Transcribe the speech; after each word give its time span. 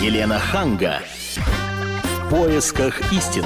Елена 0.00 0.38
Ханга. 0.38 1.02
В 1.36 2.30
поисках 2.30 3.12
истины. 3.12 3.44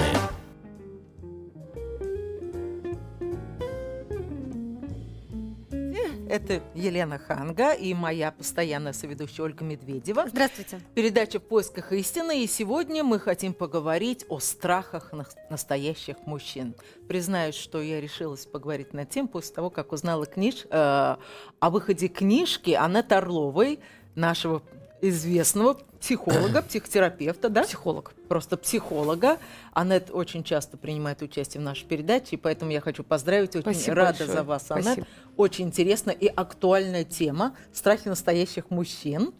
Это 6.28 6.62
Елена 6.76 7.18
Ханга 7.18 7.72
и 7.72 7.92
моя 7.92 8.30
постоянная 8.30 8.92
соведущая 8.92 9.46
Ольга 9.46 9.64
Медведева. 9.64 10.28
Здравствуйте. 10.28 10.80
Передача 10.94 11.40
«В 11.40 11.42
поисках 11.42 11.90
истины». 11.90 12.44
И 12.44 12.46
сегодня 12.46 13.02
мы 13.02 13.18
хотим 13.18 13.52
поговорить 13.52 14.24
о 14.28 14.38
страхах 14.38 15.12
настоящих 15.50 16.18
мужчин. 16.24 16.76
Признаюсь, 17.08 17.56
что 17.56 17.82
я 17.82 18.00
решилась 18.00 18.46
поговорить 18.46 18.94
на 18.94 19.04
тему 19.04 19.26
после 19.26 19.56
того, 19.56 19.70
как 19.70 19.90
узнала 19.90 20.24
книж, 20.24 20.66
э, 20.70 21.16
о 21.58 21.70
выходе 21.70 22.06
книжки 22.06 22.70
Анны 22.70 22.98
Орловой, 22.98 23.80
нашего 24.14 24.62
известного 25.08 25.78
психолога, 26.00 26.62
психотерапевта, 26.68 27.48
да? 27.48 27.62
Психолог. 27.62 28.12
Просто 28.28 28.56
психолога. 28.56 29.38
Аннет 29.72 30.10
очень 30.10 30.44
часто 30.44 30.76
принимает 30.76 31.22
участие 31.22 31.60
в 31.60 31.64
нашей 31.64 31.86
передаче, 31.86 32.30
и 32.32 32.36
поэтому 32.36 32.70
я 32.70 32.80
хочу 32.80 33.04
поздравить. 33.04 33.56
Очень 33.56 33.62
Спасибо 33.62 33.96
рада 33.96 34.18
большое. 34.18 34.38
за 34.38 34.42
вас, 34.44 34.70
Аннет. 34.70 34.84
Спасибо. 34.84 35.06
Очень 35.36 35.66
интересная 35.66 36.14
и 36.14 36.26
актуальная 36.26 37.04
тема 37.04 37.56
«Страхи 37.72 38.08
настоящих 38.08 38.70
мужчин». 38.70 39.32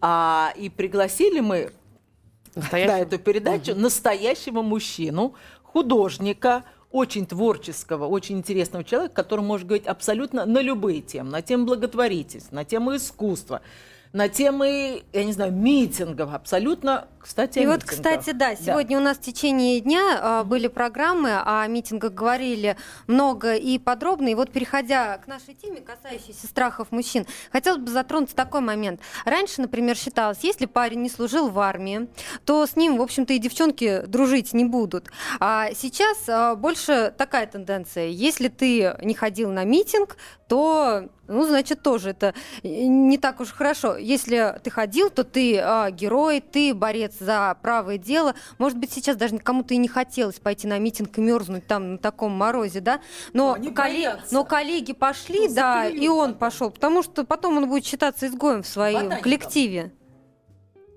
А, 0.00 0.52
и 0.56 0.68
пригласили 0.68 1.40
мы 1.40 1.72
на 2.54 2.98
эту 2.98 3.18
передачу 3.18 3.74
настоящего 3.74 4.62
мужчину, 4.62 5.34
художника, 5.62 6.64
очень 6.94 7.26
творческого, 7.26 8.06
очень 8.06 8.38
интересного 8.38 8.84
человека, 8.84 9.14
который 9.14 9.40
может 9.40 9.66
говорить 9.66 9.88
абсолютно 9.88 10.46
на 10.46 10.60
любые 10.60 11.00
темы. 11.00 11.30
На 11.30 11.42
тему 11.42 11.64
благотворительности, 11.66 12.54
на 12.54 12.64
тему 12.64 12.94
искусства, 12.94 13.62
на 14.14 14.28
темы, 14.28 15.02
я 15.12 15.24
не 15.24 15.32
знаю, 15.32 15.52
митингов. 15.52 16.32
Абсолютно, 16.32 17.08
кстати, 17.18 17.58
о 17.58 17.62
И 17.62 17.66
вот, 17.66 17.82
митингах. 17.82 17.96
кстати, 17.96 18.30
да, 18.30 18.54
сегодня 18.54 18.96
у 18.96 19.00
нас 19.00 19.16
в 19.16 19.20
течение 19.20 19.80
дня 19.80 20.20
а, 20.22 20.44
были 20.44 20.68
программы 20.68 21.32
о 21.44 21.66
митингах, 21.66 22.14
говорили 22.14 22.76
много 23.08 23.56
и 23.56 23.76
подробно. 23.76 24.28
И 24.28 24.36
вот, 24.36 24.52
переходя 24.52 25.18
к 25.18 25.26
нашей 25.26 25.54
теме, 25.54 25.80
касающейся 25.80 26.46
страхов 26.46 26.92
мужчин, 26.92 27.26
хотелось 27.50 27.80
бы 27.80 27.90
затронуть 27.90 28.32
такой 28.36 28.60
момент. 28.60 29.00
Раньше, 29.24 29.60
например, 29.60 29.96
считалось, 29.96 30.38
если 30.42 30.66
парень 30.66 31.02
не 31.02 31.10
служил 31.10 31.50
в 31.50 31.58
армии, 31.58 32.08
то 32.44 32.64
с 32.64 32.76
ним, 32.76 32.98
в 32.98 33.02
общем-то, 33.02 33.32
и 33.32 33.38
девчонки 33.38 34.02
дружить 34.06 34.52
не 34.52 34.64
будут. 34.64 35.10
А 35.40 35.70
сейчас 35.74 36.18
а, 36.28 36.54
больше 36.54 37.12
такая 37.18 37.48
тенденция. 37.48 38.06
Если 38.06 38.46
ты 38.46 38.96
не 39.02 39.14
ходил 39.14 39.50
на 39.50 39.64
митинг, 39.64 40.16
то, 40.48 41.08
ну, 41.26 41.46
значит, 41.46 41.82
тоже 41.82 42.10
это 42.10 42.34
не 42.62 43.18
так 43.18 43.40
уж 43.40 43.52
хорошо. 43.52 43.96
Если 43.96 44.58
ты 44.62 44.70
ходил, 44.70 45.10
то 45.10 45.24
ты 45.24 45.58
а, 45.58 45.90
герой, 45.90 46.40
ты 46.40 46.74
борец 46.74 47.14
за 47.18 47.56
правое 47.62 47.98
дело. 47.98 48.34
Может 48.58 48.78
быть, 48.78 48.92
сейчас 48.92 49.16
даже 49.16 49.38
кому-то 49.38 49.74
и 49.74 49.78
не 49.78 49.88
хотелось 49.88 50.38
пойти 50.40 50.66
на 50.66 50.78
митинг 50.78 51.16
и 51.16 51.20
мерзнуть 51.20 51.66
там 51.66 51.92
на 51.92 51.98
таком 51.98 52.32
морозе, 52.32 52.80
да? 52.80 53.00
Но, 53.32 53.54
Они 53.54 53.68
колле- 53.68 53.74
боятся. 53.74 54.34
но 54.34 54.44
коллеги 54.44 54.92
пошли, 54.92 55.48
Ну, 55.48 55.54
да, 55.54 55.86
и 55.88 56.08
он 56.08 56.34
потом. 56.34 56.38
пошел, 56.38 56.70
потому 56.70 57.02
что 57.02 57.24
потом 57.24 57.56
он 57.56 57.68
будет 57.68 57.84
считаться 57.86 58.26
изгоем 58.26 58.62
в 58.62 58.66
своем 58.66 58.94
Ботаником. 59.04 59.22
коллективе. 59.22 59.92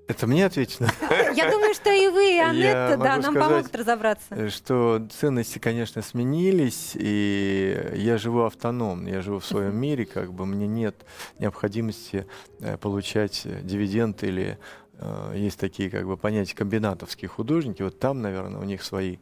Это 0.07 0.25
мне 0.25 0.45
ответить 0.45 0.79
надо? 0.79 0.93
Я 1.35 1.51
думаю, 1.51 1.73
что 1.73 1.91
и 1.91 2.07
вы, 2.07 2.35
и 2.35 2.39
Анетта, 2.39 2.95
да, 2.97 3.17
нам 3.17 3.33
сказать, 3.33 3.39
помогут 3.49 3.75
разобраться. 3.75 4.25
Э, 4.29 4.49
Что 4.49 5.05
ценности, 5.11 5.59
конечно, 5.59 6.01
сменились, 6.01 6.91
и 6.95 7.91
я 7.95 8.17
живу 8.17 8.43
автономно, 8.43 9.09
я 9.09 9.21
живу 9.21 9.39
в 9.39 9.45
своем 9.45 9.75
мире, 9.75 10.05
как 10.05 10.31
бы 10.33 10.45
мне 10.45 10.65
нет 10.67 10.95
необходимости 11.39 12.25
э, 12.61 12.77
получать 12.77 13.41
э, 13.45 13.59
дивиденд 13.61 14.23
или 14.23 14.57
э, 14.99 15.33
есть 15.35 15.59
такие 15.59 15.89
как 15.89 16.05
бы 16.07 16.15
понятия 16.15 16.55
комбинатовские 16.55 17.27
художники, 17.27 17.81
вот 17.81 17.99
там, 17.99 18.21
наверное, 18.21 18.61
у 18.61 18.63
них 18.63 18.83
свои 18.83 19.17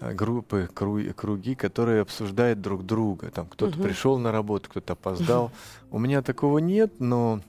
группы, 0.00 0.70
кру- 0.74 1.12
круги, 1.12 1.54
которые 1.56 2.02
обсуждают 2.02 2.60
друг 2.60 2.86
друга. 2.86 3.30
Там 3.30 3.46
кто-то 3.46 3.78
пришел 3.78 4.16
на 4.18 4.30
работу, 4.32 4.70
кто-то 4.70 4.92
опоздал. 4.92 5.50
У 5.90 5.98
меня 5.98 6.22
такого 6.22 6.58
нет, 6.58 7.00
но 7.00 7.40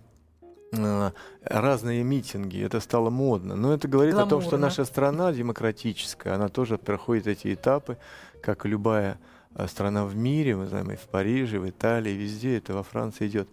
разные 0.72 2.04
митинги, 2.04 2.64
это 2.64 2.80
стало 2.80 3.10
модно. 3.10 3.56
Но 3.56 3.74
это 3.74 3.88
говорит 3.88 4.16
о 4.16 4.26
том, 4.26 4.42
что 4.42 4.52
Гламурно. 4.52 4.68
наша 4.68 4.86
страна 4.86 5.32
демократическая, 5.32 6.34
она 6.34 6.50
тоже 6.50 6.78
проходит 6.78 7.28
эти 7.28 7.54
этапы, 7.54 7.98
как 8.42 8.66
любая 8.66 9.20
э, 9.56 9.68
страна 9.68 10.06
в 10.06 10.16
мире, 10.16 10.56
мы 10.56 10.68
знаем, 10.68 10.92
и 10.92 10.96
в 10.96 11.08
Париже, 11.08 11.60
в 11.60 11.70
Италии, 11.70 12.12
везде 12.12 12.58
это 12.58 12.74
во 12.74 12.84
Франции 12.84 13.28
идет. 13.28 13.50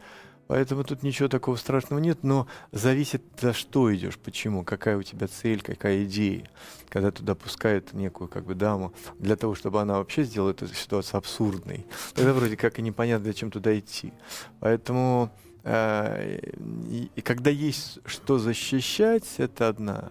Поэтому 0.47 0.85
тут 0.85 1.03
ничего 1.03 1.29
такого 1.29 1.57
страшного 1.57 1.99
нет, 1.99 2.19
но 2.23 2.47
зависит, 2.71 3.23
за 3.41 3.53
что 3.53 3.93
идешь, 3.95 4.17
почему, 4.17 4.65
какая 4.65 4.97
у 4.97 5.03
тебя 5.03 5.27
цель, 5.27 5.61
какая 5.61 6.05
идея. 6.05 6.49
Когда 6.89 7.11
туда 7.11 7.35
пускают 7.35 7.93
некую 7.95 8.29
как 8.29 8.45
бы 8.45 8.55
даму 8.55 8.93
для 9.19 9.35
того, 9.37 9.57
чтобы 9.57 9.81
она 9.81 9.99
вообще 9.99 10.23
сделала 10.23 10.51
эту 10.51 10.69
ситуацию 10.69 11.19
абсурдной, 11.19 11.85
тогда 12.15 12.33
вроде 12.33 12.57
как 12.57 12.79
и 12.79 12.83
непонятно, 12.83 13.27
зачем 13.27 13.51
туда 13.51 13.77
идти. 13.77 14.13
Поэтому 14.61 15.31
э, 15.45 15.46
и, 15.67 17.11
и 17.17 17.21
когда 17.23 17.51
есть 17.51 17.99
что 18.05 18.39
защищать, 18.39 19.27
это 19.39 19.69
одна. 19.69 20.11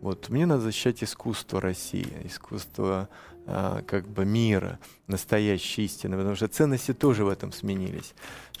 Вот 0.00 0.28
мне 0.28 0.44
надо 0.46 0.62
защищать 0.62 1.04
искусство 1.04 1.60
России, 1.60 2.08
искусство 2.24 3.08
как 3.86 4.06
бы 4.08 4.26
мира, 4.26 4.78
настоящей 5.06 5.86
истины, 5.86 6.16
потому 6.16 6.36
что 6.36 6.48
ценности 6.48 6.92
тоже 6.92 7.24
в 7.24 7.28
этом 7.28 7.52
сменились. 7.52 8.14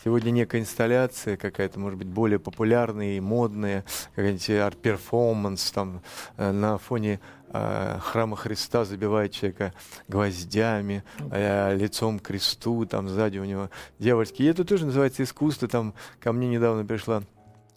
Сегодня 0.04 0.30
некая 0.30 0.60
инсталляция 0.60 1.36
какая-то, 1.36 1.80
может 1.80 1.98
быть, 1.98 2.06
более 2.06 2.38
популярная 2.38 3.16
и 3.16 3.20
модная, 3.20 3.84
какая-нибудь 4.14 4.50
арт-перформанс 4.50 5.72
там 5.72 6.02
э, 6.36 6.52
на 6.52 6.78
фоне 6.78 7.20
э, 7.48 7.98
храма 8.00 8.36
Христа 8.36 8.84
забивает 8.84 9.32
человека 9.32 9.74
гвоздями, 10.06 11.02
э, 11.32 11.74
лицом 11.76 12.20
к 12.20 12.28
кресту, 12.28 12.86
там 12.86 13.08
сзади 13.08 13.38
у 13.38 13.44
него 13.44 13.70
дьявольский. 13.98 14.46
И 14.46 14.48
это 14.48 14.64
тоже 14.64 14.86
называется 14.86 15.24
искусство. 15.24 15.66
Там 15.66 15.94
ко 16.20 16.32
мне 16.32 16.48
недавно 16.48 16.84
пришла 16.84 17.24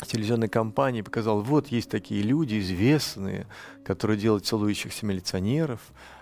телевизионной 0.06 0.50
компании 0.50 1.02
показал, 1.02 1.42
вот 1.42 1.68
есть 1.68 1.90
такие 1.90 2.22
люди 2.22 2.60
известные, 2.60 3.48
которые 3.84 4.18
делают 4.18 4.46
целующихся 4.46 5.06
милиционеров. 5.06 5.80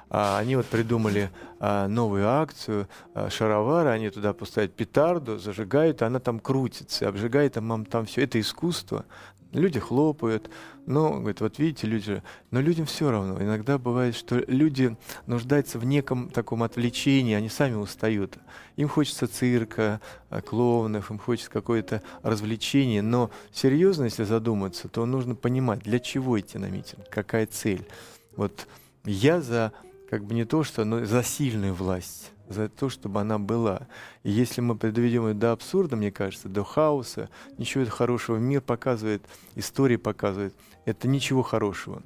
А, 0.10 0.40
они 0.40 0.56
вот 0.56 0.66
придумали 0.66 1.30
а, 1.60 1.88
новую 1.88 2.28
акцию 2.28 2.88
а, 3.14 3.30
шаровары, 3.30 3.90
они 3.90 4.10
туда 4.10 4.34
поставят 4.34 4.74
петарду, 4.74 5.38
зажигают, 5.38 6.02
она 6.02 6.20
там 6.20 6.40
крутится, 6.40 7.08
обжигает 7.08 7.54
там, 7.54 7.86
там 7.86 8.06
все. 8.06 8.24
Это 8.24 8.40
искусство. 8.40 9.06
Люди 9.52 9.80
хлопают, 9.80 10.50
но, 10.86 11.12
говорит, 11.18 11.42
вот 11.42 11.58
видите, 11.58 11.88
люди, 11.88 12.22
но 12.52 12.62
людям 12.62 12.86
все 12.86 13.10
равно. 13.10 13.42
Иногда 13.42 13.80
бывает, 13.80 14.16
что 14.16 14.44
люди 14.48 14.96
нуждаются 15.26 15.80
в 15.80 15.86
неком 15.86 16.30
таком 16.30 16.62
отвлечении, 16.62 17.34
они 17.34 17.50
сами 17.50 17.74
устают. 17.74 18.38
Им 18.76 18.88
хочется 18.88 19.28
цирка, 19.28 20.02
клоунов, 20.46 21.10
им 21.10 21.18
хочется 21.18 21.50
какое-то 21.50 22.04
развлечение, 22.22 23.02
но 23.02 23.32
серьезно, 23.52 24.04
если 24.04 24.24
задуматься, 24.24 24.88
то 24.88 25.06
нужно 25.08 25.34
понимать, 25.34 25.80
для 25.80 26.00
чего 26.00 26.40
идти 26.40 26.60
на 26.60 26.70
митинг, 26.70 27.10
какая 27.10 27.48
цель. 27.48 27.88
Вот 28.36 28.68
я 29.04 29.42
за 29.42 29.74
как 30.10 30.26
бы 30.26 30.34
не 30.34 30.44
то, 30.44 30.64
что, 30.64 30.86
но 30.86 31.06
за 31.06 31.22
сильную 31.22 31.76
власть, 31.76 32.32
за 32.48 32.68
то, 32.68 32.90
чтобы 32.90 33.22
она 33.22 33.38
была. 33.38 33.88
И 34.24 34.32
если 34.32 34.60
мы 34.60 34.74
доведем 34.74 35.28
ее 35.28 35.34
до 35.36 35.52
абсурда, 35.52 35.96
мне 35.96 36.12
кажется, 36.12 36.50
до 36.50 36.64
хаоса, 36.64 37.30
ничего 37.60 37.86
хорошего 37.86 38.38
мир 38.38 38.62
показывает, 38.62 39.24
история 39.56 40.00
показывает, 40.00 40.56
это 40.86 41.08
ничего 41.08 41.44
хорошего. 41.44 42.02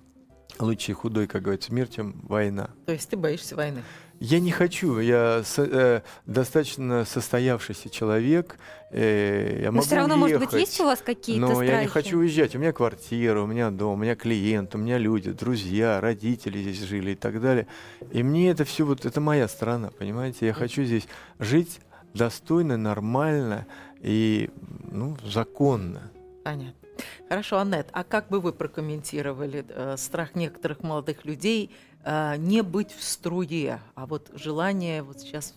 Лучше 0.59 0.93
худой, 0.93 1.27
как 1.27 1.43
говорится, 1.43 1.73
мир, 1.73 1.87
чем 1.87 2.19
война. 2.23 2.71
То 2.85 2.91
есть 2.91 3.09
ты 3.09 3.15
боишься 3.15 3.55
войны? 3.55 3.81
Я 4.25 4.39
не 4.39 4.51
хочу, 4.51 4.99
я 4.99 5.43
с- 5.43 5.59
э, 5.61 6.01
достаточно 6.25 7.03
состоявшийся 7.03 7.89
человек, 7.89 8.55
э, 8.89 9.59
я 9.63 9.65
Но 9.65 9.73
могу 9.73 9.85
все 9.85 9.95
равно, 9.97 10.15
может 10.15 10.39
быть, 10.39 10.53
уехать. 10.53 10.69
есть 10.69 10.79
у 10.79 10.85
вас 10.85 11.01
какие-то 11.01 11.41
Но 11.41 11.55
страхи? 11.55 11.69
я 11.69 11.81
не 11.81 11.87
хочу 11.87 12.19
уезжать. 12.19 12.55
У 12.55 12.59
меня 12.59 12.71
квартира, 12.71 13.41
у 13.41 13.47
меня 13.47 13.69
дом, 13.69 13.95
у 13.95 13.97
меня 14.01 14.15
клиент, 14.15 14.75
у 14.75 14.77
меня 14.77 14.97
люди, 14.97 15.31
друзья, 15.33 15.99
родители 15.99 16.57
здесь 16.61 16.79
жили 16.83 17.11
и 17.11 17.15
так 17.15 17.41
далее. 17.41 17.67
И 18.13 18.23
мне 18.23 18.49
это 18.49 18.63
все 18.63 18.85
вот, 18.85 19.05
это 19.05 19.19
моя 19.19 19.49
страна, 19.49 19.89
понимаете? 19.89 20.45
Я 20.45 20.53
хочу 20.53 20.83
здесь 20.85 21.05
жить 21.39 21.81
достойно, 22.13 22.77
нормально 22.77 23.65
и, 23.99 24.49
ну, 24.89 25.17
законно. 25.25 26.11
Понятно. 26.45 26.82
Хорошо, 27.29 27.57
Аннет, 27.57 27.87
а 27.91 28.03
как 28.03 28.29
бы 28.29 28.39
вы 28.39 28.53
прокомментировали 28.53 29.65
э, 29.67 29.97
страх 29.97 30.35
некоторых 30.35 30.83
молодых 30.83 31.25
людей 31.25 31.71
э, 32.03 32.35
не 32.37 32.61
быть 32.61 32.91
в 32.91 33.03
струе, 33.03 33.79
а 33.95 34.05
вот 34.05 34.31
желание 34.33 35.03
вот 35.03 35.19
сейчас 35.19 35.55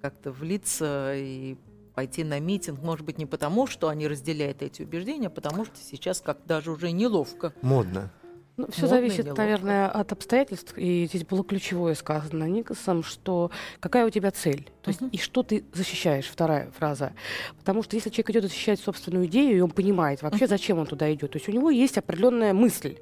как-то 0.00 0.32
влиться 0.32 1.14
и 1.14 1.56
пойти 1.94 2.24
на 2.24 2.40
митинг, 2.40 2.82
может 2.82 3.06
быть, 3.06 3.18
не 3.18 3.26
потому, 3.26 3.66
что 3.66 3.88
они 3.88 4.08
разделяют 4.08 4.62
эти 4.62 4.82
убеждения, 4.82 5.28
а 5.28 5.30
потому 5.30 5.64
что 5.64 5.76
сейчас 5.78 6.20
как 6.20 6.44
даже 6.46 6.70
уже 6.70 6.90
неловко. 6.90 7.54
Модно. 7.62 8.10
Ну, 8.56 8.68
все 8.70 8.82
Модно 8.82 8.96
зависит, 8.96 9.26
или 9.26 9.30
наверное, 9.30 9.88
от 9.88 10.12
обстоятельств. 10.12 10.74
И 10.76 11.06
здесь 11.06 11.24
было 11.24 11.42
ключевое 11.42 11.94
сказано 11.94 12.44
Никосом, 12.44 13.02
что 13.02 13.50
какая 13.80 14.06
у 14.06 14.10
тебя 14.10 14.30
цель, 14.30 14.70
то 14.82 14.90
есть 14.90 15.00
Мгм. 15.00 15.10
и 15.10 15.18
что 15.18 15.42
ты 15.42 15.64
защищаешь, 15.72 16.26
вторая 16.26 16.70
фраза. 16.70 17.14
Потому 17.58 17.82
что 17.82 17.96
если 17.96 18.10
человек 18.10 18.30
идет 18.30 18.42
защищать 18.44 18.78
собственную 18.78 19.26
идею, 19.26 19.56
и 19.56 19.60
он 19.60 19.70
понимает 19.70 20.22
вообще, 20.22 20.46
зачем 20.46 20.78
он 20.78 20.86
туда 20.86 21.12
идет, 21.12 21.32
то 21.32 21.36
есть 21.36 21.48
у 21.48 21.52
него 21.52 21.68
есть 21.68 21.98
определенная 21.98 22.52
мысль, 22.52 22.98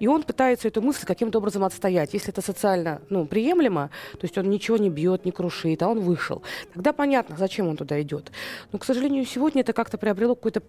и 0.00 0.08
он 0.08 0.24
пытается 0.24 0.66
эту 0.66 0.82
мысль 0.82 1.06
каким-то 1.06 1.38
образом 1.38 1.62
отстоять. 1.62 2.12
Если 2.12 2.30
это 2.30 2.40
социально 2.40 3.00
ну, 3.08 3.26
приемлемо, 3.26 3.90
то 4.12 4.24
есть 4.24 4.36
он 4.38 4.50
ничего 4.50 4.76
не 4.76 4.90
бьет, 4.90 5.24
не 5.24 5.30
крушит, 5.30 5.82
а 5.84 5.88
он 5.88 6.00
вышел, 6.00 6.42
тогда 6.74 6.92
понятно, 6.92 7.36
зачем 7.36 7.68
он 7.68 7.76
туда 7.76 8.02
идет. 8.02 8.32
Но, 8.72 8.80
к 8.80 8.84
сожалению, 8.84 9.24
сегодня 9.24 9.60
это 9.60 9.72
как-то 9.72 9.98
приобрело 9.98 10.34
какой-то 10.34 10.60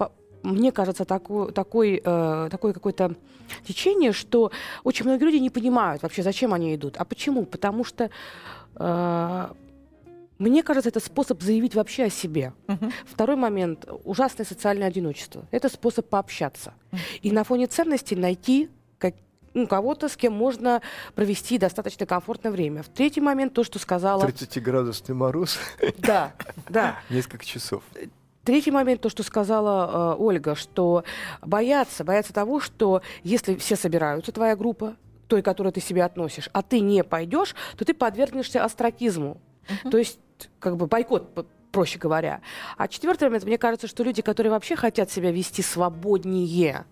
мне 0.43 0.71
кажется, 0.71 1.05
такой, 1.05 1.51
такой, 1.51 2.01
э, 2.03 2.47
такое 2.51 2.73
какое-то 2.73 3.15
течение, 3.65 4.11
что 4.13 4.51
очень 4.83 5.05
многие 5.05 5.23
люди 5.25 5.37
не 5.37 5.49
понимают 5.49 6.03
вообще, 6.03 6.23
зачем 6.23 6.53
они 6.53 6.75
идут. 6.75 6.97
А 6.97 7.05
почему? 7.05 7.45
Потому 7.45 7.83
что 7.83 8.09
э, 8.75 9.47
мне 10.39 10.61
кажется, 10.63 10.89
это 10.89 10.99
способ 10.99 11.41
заявить 11.41 11.73
вообще 11.75 12.05
о 12.05 12.09
себе. 12.09 12.53
Мгм. 12.67 12.91
Второй 13.05 13.35
момент– 13.35 13.85
ужасное 14.03 14.45
социальное 14.45 14.87
одиночество. 14.87 15.45
Это 15.51 15.67
способ 15.69 16.07
пообщаться. 16.09 16.73
И 17.23 17.31
на 17.31 17.43
фоне 17.43 17.65
ценностей 17.67 18.15
найти 18.15 18.69
как- 18.99 19.15
ну, 19.55 19.65
кого-то, 19.65 20.07
с 20.09 20.15
кем 20.15 20.33
можно 20.33 20.81
провести 21.15 21.57
достаточно 21.57 22.05
комфортное 22.05 22.51
время. 22.51 22.83
В 22.83 22.89
третий 22.89 23.21
момент 23.21 23.53
то, 23.53 23.63
что 23.63 23.79
сказала... 23.79 24.23
30-градусный 24.27 25.15
мороз, 25.15 25.57
Да, 25.97 26.33
да. 26.69 26.99
несколько 27.09 27.43
часов. 27.43 27.81
Третий 28.47 28.71
момент, 28.71 29.01
то, 29.01 29.09
что 29.09 29.23
сказала 29.23 30.13
э, 30.13 30.21
Ольга, 30.21 30.55
что 30.55 31.03
боятся, 31.41 32.05
боятся 32.05 32.31
того, 32.31 32.61
что 32.61 33.01
если 33.21 33.55
все 33.57 33.75
собираются, 33.75 34.31
твоя 34.31 34.55
группа, 34.55 34.95
той, 35.27 35.41
к 35.41 35.45
которой 35.45 35.73
ты 35.73 35.81
себя 35.81 36.05
относишь, 36.05 36.49
а 36.53 36.61
ты 36.61 36.79
не 36.79 37.03
пойдешь, 37.03 37.57
то 37.75 37.83
ты 37.83 37.93
подвергнешься 37.93 38.63
астракизму. 38.63 39.41
То 39.91 39.97
есть, 39.97 40.21
как 40.59 40.77
бы 40.77 40.87
бойкот, 40.87 41.45
проще 41.73 41.99
говоря. 41.99 42.39
А 42.77 42.87
четвертый 42.87 43.25
момент, 43.25 43.43
мне 43.43 43.57
кажется, 43.57 43.85
что 43.85 44.01
люди, 44.03 44.21
которые 44.21 44.49
вообще 44.49 44.77
хотят 44.77 45.11
себя 45.11 45.29
вести 45.29 45.61
свободнее, 45.61 46.85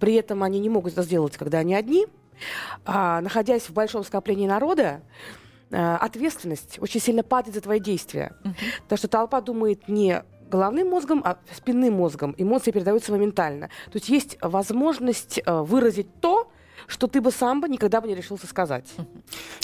при 0.00 0.12
этом 0.16 0.42
они 0.42 0.60
не 0.60 0.68
могут 0.68 0.92
это 0.92 1.02
сделать, 1.02 1.34
когда 1.38 1.60
они 1.60 1.74
одни, 1.74 2.08
а, 2.84 3.22
находясь 3.22 3.70
в 3.70 3.72
большом 3.72 4.04
скоплении 4.04 4.46
народа, 4.46 5.00
э, 5.70 5.94
ответственность 5.94 6.78
очень 6.78 7.00
сильно 7.00 7.22
падает 7.22 7.54
за 7.54 7.62
твои 7.62 7.80
действия. 7.80 8.36
Потому 8.82 8.98
что 8.98 9.08
толпа 9.08 9.40
думает 9.40 9.88
не 9.88 10.22
головным 10.50 10.88
мозгом, 10.88 11.22
а 11.24 11.38
спинным 11.52 11.94
мозгом. 11.94 12.34
Эмоции 12.38 12.70
передаются 12.70 13.12
моментально. 13.12 13.68
То 13.86 13.94
есть 13.94 14.08
есть 14.08 14.38
возможность 14.42 15.40
э, 15.44 15.60
выразить 15.62 16.08
то, 16.20 16.50
что 16.86 17.06
ты 17.06 17.20
бы 17.20 17.30
сам 17.30 17.60
бы 17.60 17.68
никогда 17.68 18.00
бы 18.00 18.08
не 18.08 18.14
решился 18.14 18.46
сказать. 18.46 18.86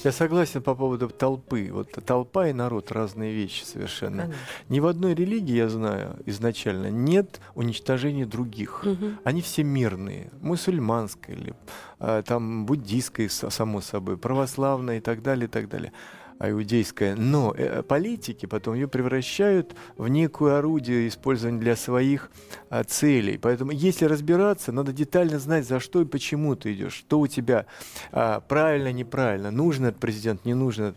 Я 0.04 0.12
согласен 0.12 0.62
по 0.62 0.74
поводу 0.74 1.08
толпы. 1.08 1.70
Вот 1.72 1.90
толпа 2.04 2.48
и 2.48 2.52
народ 2.52 2.92
разные 2.92 3.32
вещи 3.32 3.64
совершенно. 3.64 4.22
Конечно. 4.22 4.42
Ни 4.68 4.80
в 4.80 4.86
одной 4.86 5.14
религии, 5.14 5.56
я 5.56 5.68
знаю, 5.68 6.16
изначально 6.26 6.90
нет 6.90 7.40
уничтожения 7.54 8.26
других. 8.26 8.82
Мгм. 8.84 9.18
Они 9.24 9.42
все 9.42 9.64
мирные. 9.64 10.30
Мусульманская 10.40 11.34
или 11.34 11.54
а, 11.98 12.22
там 12.22 12.66
буддийская, 12.66 13.28
само 13.28 13.80
собой, 13.80 14.16
православная 14.16 14.98
и 14.98 15.00
так 15.00 15.22
далее, 15.22 15.46
и 15.46 15.50
так 15.50 15.68
далее. 15.68 15.92
А 16.38 16.50
иудейская. 16.50 17.16
Но 17.16 17.54
э, 17.56 17.82
политики 17.82 18.46
потом 18.46 18.74
ее 18.74 18.88
превращают 18.88 19.74
в 19.96 20.08
некое 20.08 20.58
орудие 20.58 21.08
использования 21.08 21.58
для 21.58 21.76
своих 21.76 22.30
а, 22.68 22.84
целей. 22.84 23.38
Поэтому, 23.38 23.70
если 23.70 24.04
разбираться, 24.04 24.70
надо 24.72 24.92
детально 24.92 25.38
знать, 25.38 25.66
за 25.66 25.80
что 25.80 26.02
и 26.02 26.04
почему 26.04 26.54
ты 26.54 26.74
идешь, 26.74 26.92
что 26.92 27.20
у 27.20 27.26
тебя 27.26 27.66
а, 28.12 28.40
правильно, 28.40 28.92
неправильно, 28.92 29.50
нужно 29.50 29.86
этот 29.86 30.00
президент, 30.00 30.44
не 30.44 30.54
нужно. 30.54 30.94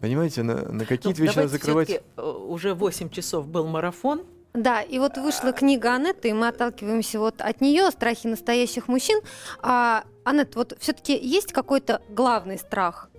Понимаете, 0.00 0.42
на, 0.42 0.56
на 0.56 0.72
Ну, 0.72 0.84
какие-то 0.86 1.22
вещи 1.22 1.36
надо 1.36 1.48
закрывать. 1.48 1.90
э, 1.90 2.22
уже 2.22 2.74
8 2.74 3.10
часов 3.10 3.46
был 3.46 3.66
марафон. 3.66 4.22
Да, 4.54 4.82
и 4.82 4.98
вот 4.98 5.18
вышла 5.18 5.52
книга 5.52 5.94
Анетты, 5.94 6.28
и 6.28 6.32
мы 6.32 6.48
отталкиваемся 6.48 7.18
вот 7.18 7.40
от 7.40 7.60
нее, 7.60 7.90
страхи 7.90 8.28
настоящих 8.28 8.86
мужчин. 8.86 9.20
А, 9.60 10.04
Анет, 10.24 10.54
вот 10.56 10.76
все-таки 10.78 11.16
есть 11.16 11.52
какой-то 11.52 12.00
главный 12.08 12.58
страх? 12.58 13.10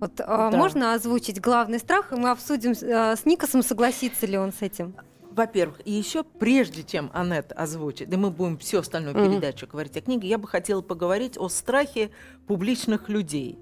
Вот 0.00 0.20
а, 0.20 0.50
Да. 0.50 0.56
можно 0.56 0.94
озвучить 0.94 1.40
главный 1.40 1.78
страх, 1.78 2.12
и 2.12 2.16
мы 2.16 2.30
обсудим 2.30 2.74
с 2.74 3.24
Никосом, 3.26 3.62
согласится 3.62 4.26
ли 4.26 4.38
он 4.38 4.52
с 4.52 4.62
этим. 4.62 4.94
Во-первых, 5.30 5.80
и 5.84 5.92
еще 5.92 6.24
прежде 6.24 6.82
чем 6.82 7.10
Аннет 7.14 7.52
озвучит, 7.54 8.12
и 8.12 8.16
мы 8.16 8.30
будем 8.30 8.58
всю 8.58 8.78
остальную 8.78 9.14
передачу 9.14 9.68
говорить 9.68 9.96
о 9.96 10.00
книге, 10.00 10.28
я 10.28 10.38
бы 10.38 10.48
хотела 10.48 10.80
поговорить 10.82 11.38
о 11.38 11.48
страхе 11.48 12.10
публичных 12.48 13.08
людей. 13.08 13.58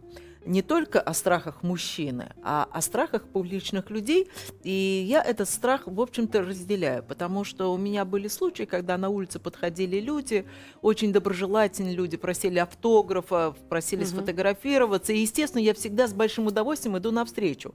Не 0.49 0.62
только 0.62 0.99
о 0.99 1.12
страхах 1.12 1.62
мужчины, 1.62 2.33
а 2.43 2.67
о 2.73 2.81
страхах 2.81 3.29
публичных 3.29 3.91
людей. 3.91 4.31
И 4.62 5.05
я 5.06 5.23
этот 5.23 5.47
страх, 5.47 5.83
в 5.85 6.00
общем-то, 6.00 6.41
разделяю, 6.41 7.03
потому 7.03 7.45
что 7.45 7.71
у 7.71 7.77
меня 7.77 8.06
были 8.06 8.29
случаи, 8.29 8.62
когда 8.62 8.97
на 8.97 9.11
улице 9.11 9.39
подходили 9.41 10.00
люди, 10.00 10.47
очень 10.81 11.12
доброжелательные 11.12 11.95
люди, 11.95 12.17
просили 12.17 12.59
автографов, 12.59 13.59
просили 13.69 14.05
Мгм. 14.05 14.09
сфотографироваться. 14.09 15.12
И, 15.12 15.19
естественно, 15.19 15.61
я 15.61 15.75
всегда 15.75 16.09
с 16.09 16.15
большим 16.15 16.47
удовольствием 16.47 16.97
иду 16.97 17.11
навстречу. 17.12 17.75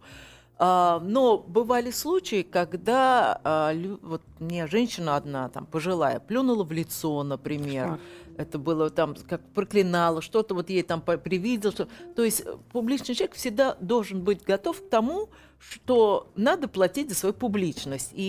А, 0.59 0.99
Но 1.03 1.37
бывали 1.37 1.91
случаи, 1.91 2.43
когда 2.43 3.39
а, 3.43 3.73
вот 4.01 4.21
мне 4.39 4.67
женщина 4.67 5.15
одна, 5.15 5.49
там, 5.49 5.65
пожилая, 5.65 6.19
плюнула 6.19 6.63
в 6.63 6.71
лицо, 6.71 7.23
например. 7.23 7.99
Это 8.37 8.57
было 8.57 8.89
там, 8.89 9.15
как 9.29 9.41
проклинала, 9.53 10.21
что-то 10.21 10.55
вот 10.55 10.69
ей 10.69 10.81
там 10.81 11.01
по- 11.01 11.17
привидело. 11.17 11.71
Что... 11.71 11.87
То 12.15 12.23
есть 12.23 12.41
э, 12.41 12.55
публичный 12.71 13.13
человек 13.13 13.35
всегда 13.35 13.75
должен 13.79 14.23
быть 14.23 14.43
готов 14.43 14.81
к 14.81 14.89
тому, 14.89 15.29
что 15.69 16.27
надо 16.35 16.67
платить 16.67 17.09
за 17.09 17.15
свою 17.15 17.33
публичность. 17.33 18.11
И 18.13 18.21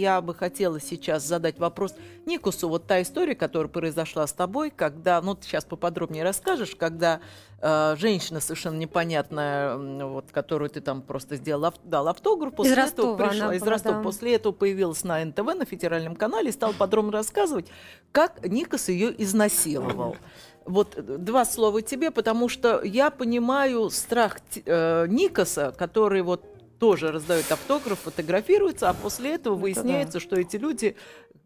я 0.00 0.20
бы 0.20 0.34
хотела 0.34 0.80
сейчас 0.80 1.26
задать 1.26 1.58
вопрос 1.58 1.94
Никусу. 2.26 2.68
Вот 2.68 2.86
та 2.86 3.00
история, 3.02 3.34
которая 3.34 3.68
произошла 3.68 4.26
с 4.26 4.32
тобой, 4.32 4.70
когда, 4.70 5.20
ну, 5.22 5.34
ты 5.34 5.44
сейчас 5.44 5.64
поподробнее 5.64 6.24
расскажешь, 6.24 6.74
когда 6.76 7.20
э, 7.60 7.96
женщина 7.98 8.40
совершенно 8.40 8.76
непонятная, 8.76 9.76
вот, 9.76 10.26
которую 10.32 10.70
ты 10.70 10.80
там 10.80 11.02
просто 11.02 11.36
сделал, 11.36 11.66
ав- 11.66 11.80
дал 11.84 12.08
автограф, 12.08 12.54
после 12.54 12.72
этого 12.72 12.84
Ростова 12.84 13.28
пришла, 13.28 13.54
из 13.54 13.60
была, 13.60 13.70
Ростова, 13.70 13.96
да. 13.96 14.02
после 14.02 14.34
этого 14.34 14.52
появилась 14.52 15.04
на 15.04 15.24
НТВ, 15.24 15.54
на 15.54 15.64
федеральном 15.64 16.16
канале, 16.16 16.50
и 16.50 16.52
стала 16.52 16.72
подробно 16.72 17.12
рассказывать, 17.12 17.66
как 18.10 18.44
Никос 18.46 18.88
ее 18.88 19.14
изнасиловал. 19.22 20.16
Вот 20.64 20.96
два 21.24 21.44
слова 21.44 21.82
тебе, 21.82 22.12
потому 22.12 22.48
что 22.48 22.82
я 22.84 23.10
понимаю 23.10 23.90
страх 23.90 24.38
э, 24.64 25.06
Никоса, 25.08 25.74
который 25.76 26.22
вот 26.22 26.44
тоже 26.82 27.12
раздает 27.12 27.52
автограф, 27.52 28.00
фотографируется, 28.00 28.90
а 28.90 28.92
после 28.92 29.34
этого 29.36 29.54
Это 29.54 29.62
выясняется, 29.62 30.18
что 30.18 30.34
эти 30.34 30.56
люди 30.56 30.96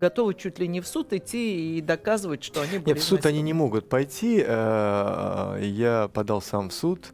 готовы 0.00 0.32
чуть 0.32 0.58
ли 0.58 0.66
не 0.66 0.80
в 0.80 0.88
суд 0.88 1.12
идти 1.12 1.76
и 1.76 1.82
доказывать, 1.82 2.42
что 2.42 2.62
они 2.62 2.78
были 2.78 2.94
Нет, 2.94 3.00
в 3.00 3.06
суд 3.06 3.26
они 3.26 3.42
не 3.42 3.52
могут 3.52 3.86
пойти. 3.86 4.42
э, 4.42 5.60
Я 5.62 6.08
подал 6.14 6.40
сам 6.40 6.70
в 6.70 6.72
суд, 6.72 7.12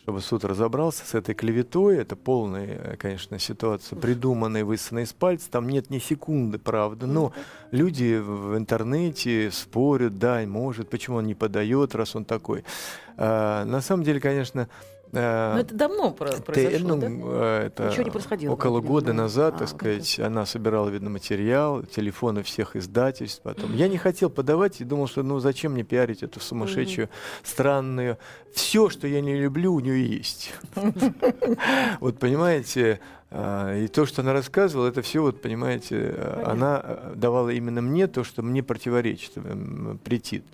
чтобы 0.00 0.22
суд 0.22 0.46
разобрался 0.46 1.04
с 1.04 1.12
этой 1.14 1.34
клеветой. 1.34 1.98
Это 1.98 2.16
полная, 2.16 2.68
э, 2.68 2.96
конечно, 2.96 3.38
ситуация, 3.38 3.98
придуманная, 3.98 4.64
высосанная 4.64 5.04
из 5.04 5.12
пальца. 5.12 5.50
Там 5.50 5.68
нет 5.68 5.90
ни 5.90 5.98
секунды 5.98 6.58
правды. 6.58 7.04
Но 7.04 7.34
люди 7.70 8.16
в 8.16 8.56
интернете 8.56 9.50
спорят, 9.52 10.18
да, 10.18 10.40
может, 10.46 10.88
почему 10.88 11.18
он 11.18 11.26
не 11.26 11.34
подает, 11.34 11.94
раз 11.94 12.16
он 12.16 12.24
такой. 12.24 12.64
Э, 13.18 13.64
На 13.64 13.82
самом 13.82 14.04
деле, 14.04 14.20
конечно... 14.20 14.70
э, 15.12 15.52
Но 15.54 15.60
это 15.60 15.74
давно 15.74 16.10
про- 16.12 16.32
Ты- 16.32 16.42
произошло, 16.42 16.88
ну, 16.88 17.00
да? 17.00 17.06
э, 17.10 17.66
это 17.66 17.88
Ничего 17.88 18.02
не 18.04 18.10
происходило, 18.10 18.52
Около 18.52 18.80
да, 18.80 18.86
года 18.88 19.12
ну, 19.12 19.22
назад, 19.22 19.54
а, 19.54 19.58
так 19.58 19.70
ну, 19.72 19.78
сказать, 19.78 20.18
она 20.20 20.46
собирала, 20.46 20.88
видно, 20.88 21.10
материал, 21.10 21.82
телефоны 21.82 22.42
всех 22.42 22.76
издательств. 22.76 23.42
Потом. 23.42 23.74
Я 23.74 23.88
не 23.88 23.98
хотел 23.98 24.30
подавать 24.30 24.80
и 24.80 24.84
думал, 24.84 25.06
что 25.08 25.22
ну 25.22 25.38
зачем 25.40 25.72
мне 25.72 25.84
пиарить 25.84 26.22
эту 26.22 26.40
сумасшедшую, 26.40 27.08
странную. 27.42 28.18
Все, 28.52 28.88
что 28.90 29.06
я 29.06 29.20
не 29.20 29.36
люблю, 29.36 29.74
у 29.74 29.80
нее 29.80 30.04
есть. 30.06 30.52
Вот 32.00 32.18
понимаете, 32.18 33.00
а, 33.30 33.74
и 33.76 33.88
то, 33.88 34.06
что 34.06 34.22
она 34.22 34.32
рассказывала, 34.32 34.88
это 34.88 35.02
все, 35.02 35.20
вот 35.20 35.42
понимаете, 35.42 36.14
э, 36.16 36.42
она 36.46 36.80
э, 36.82 37.12
давала 37.14 37.50
именно 37.50 37.82
мне 37.82 38.06
то, 38.06 38.24
что 38.24 38.42
мне 38.42 38.62
противоречит, 38.62 39.32
м, 39.36 40.00
претит. 40.02 40.44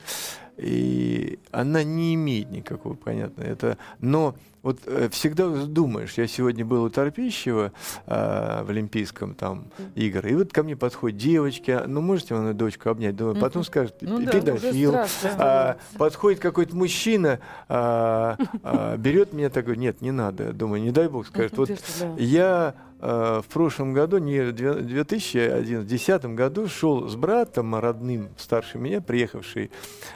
И 0.57 1.39
она 1.51 1.83
не 1.83 2.15
имеет 2.15 2.51
никакого, 2.51 2.95
понятно, 2.95 3.43
это, 3.43 3.77
но 4.01 4.37
вот 4.63 4.79
э, 4.87 5.09
всегда 5.11 5.49
думаешь, 5.49 6.15
я 6.17 6.27
сегодня 6.27 6.65
был 6.65 6.85
у 6.85 6.91
Торпищева 6.91 7.73
э, 8.07 8.63
в 8.65 8.71
Олимпийском 8.71 9.35
там 9.35 9.67
игры, 9.95 10.31
и 10.31 10.35
вот 10.35 10.53
ко 10.53 10.63
мне 10.63 10.77
подходит 10.77 11.19
девочки, 11.19 11.71
а, 11.73 11.85
ну 11.87 12.01
можете 12.01 12.35
мою 12.35 12.55
дочку 12.55 12.89
обнять, 12.89 13.17
думаю, 13.17 13.37
потом 13.37 13.61
Мгм. 13.61 13.67
скажет, 13.67 13.97
Ну 14.01 14.25
да, 14.25 14.31
педофил, 14.31 14.91
уже 14.95 15.09
страшно 15.09 15.37
а, 15.39 15.77
подходит 15.99 16.41
какой-то 16.41 16.75
мужчина, 16.77 17.41
а, 17.69 18.39
а, 18.63 18.97
берет 18.97 19.33
меня 19.33 19.51
такой, 19.51 19.77
нет, 19.77 20.01
не 20.01 20.13
надо, 20.13 20.53
думаю, 20.53 20.81
не 20.83 20.93
дай 20.93 21.09
бог 21.09 21.27
скажет, 21.27 21.59
вот 21.59 21.69
Конечно, 21.69 21.87
да. 22.17 22.23
я 22.23 22.75
в 23.01 23.45
прошлом 23.53 23.93
году, 23.93 24.19
не 24.19 24.41
в 24.41 24.53
2010 24.53 26.25
году, 26.27 26.69
шел 26.69 27.09
с 27.09 27.17
братом 27.17 27.75
родным, 27.75 28.29
старше 28.39 28.79
меня, 28.79 29.01
приехавший, 29.01 29.71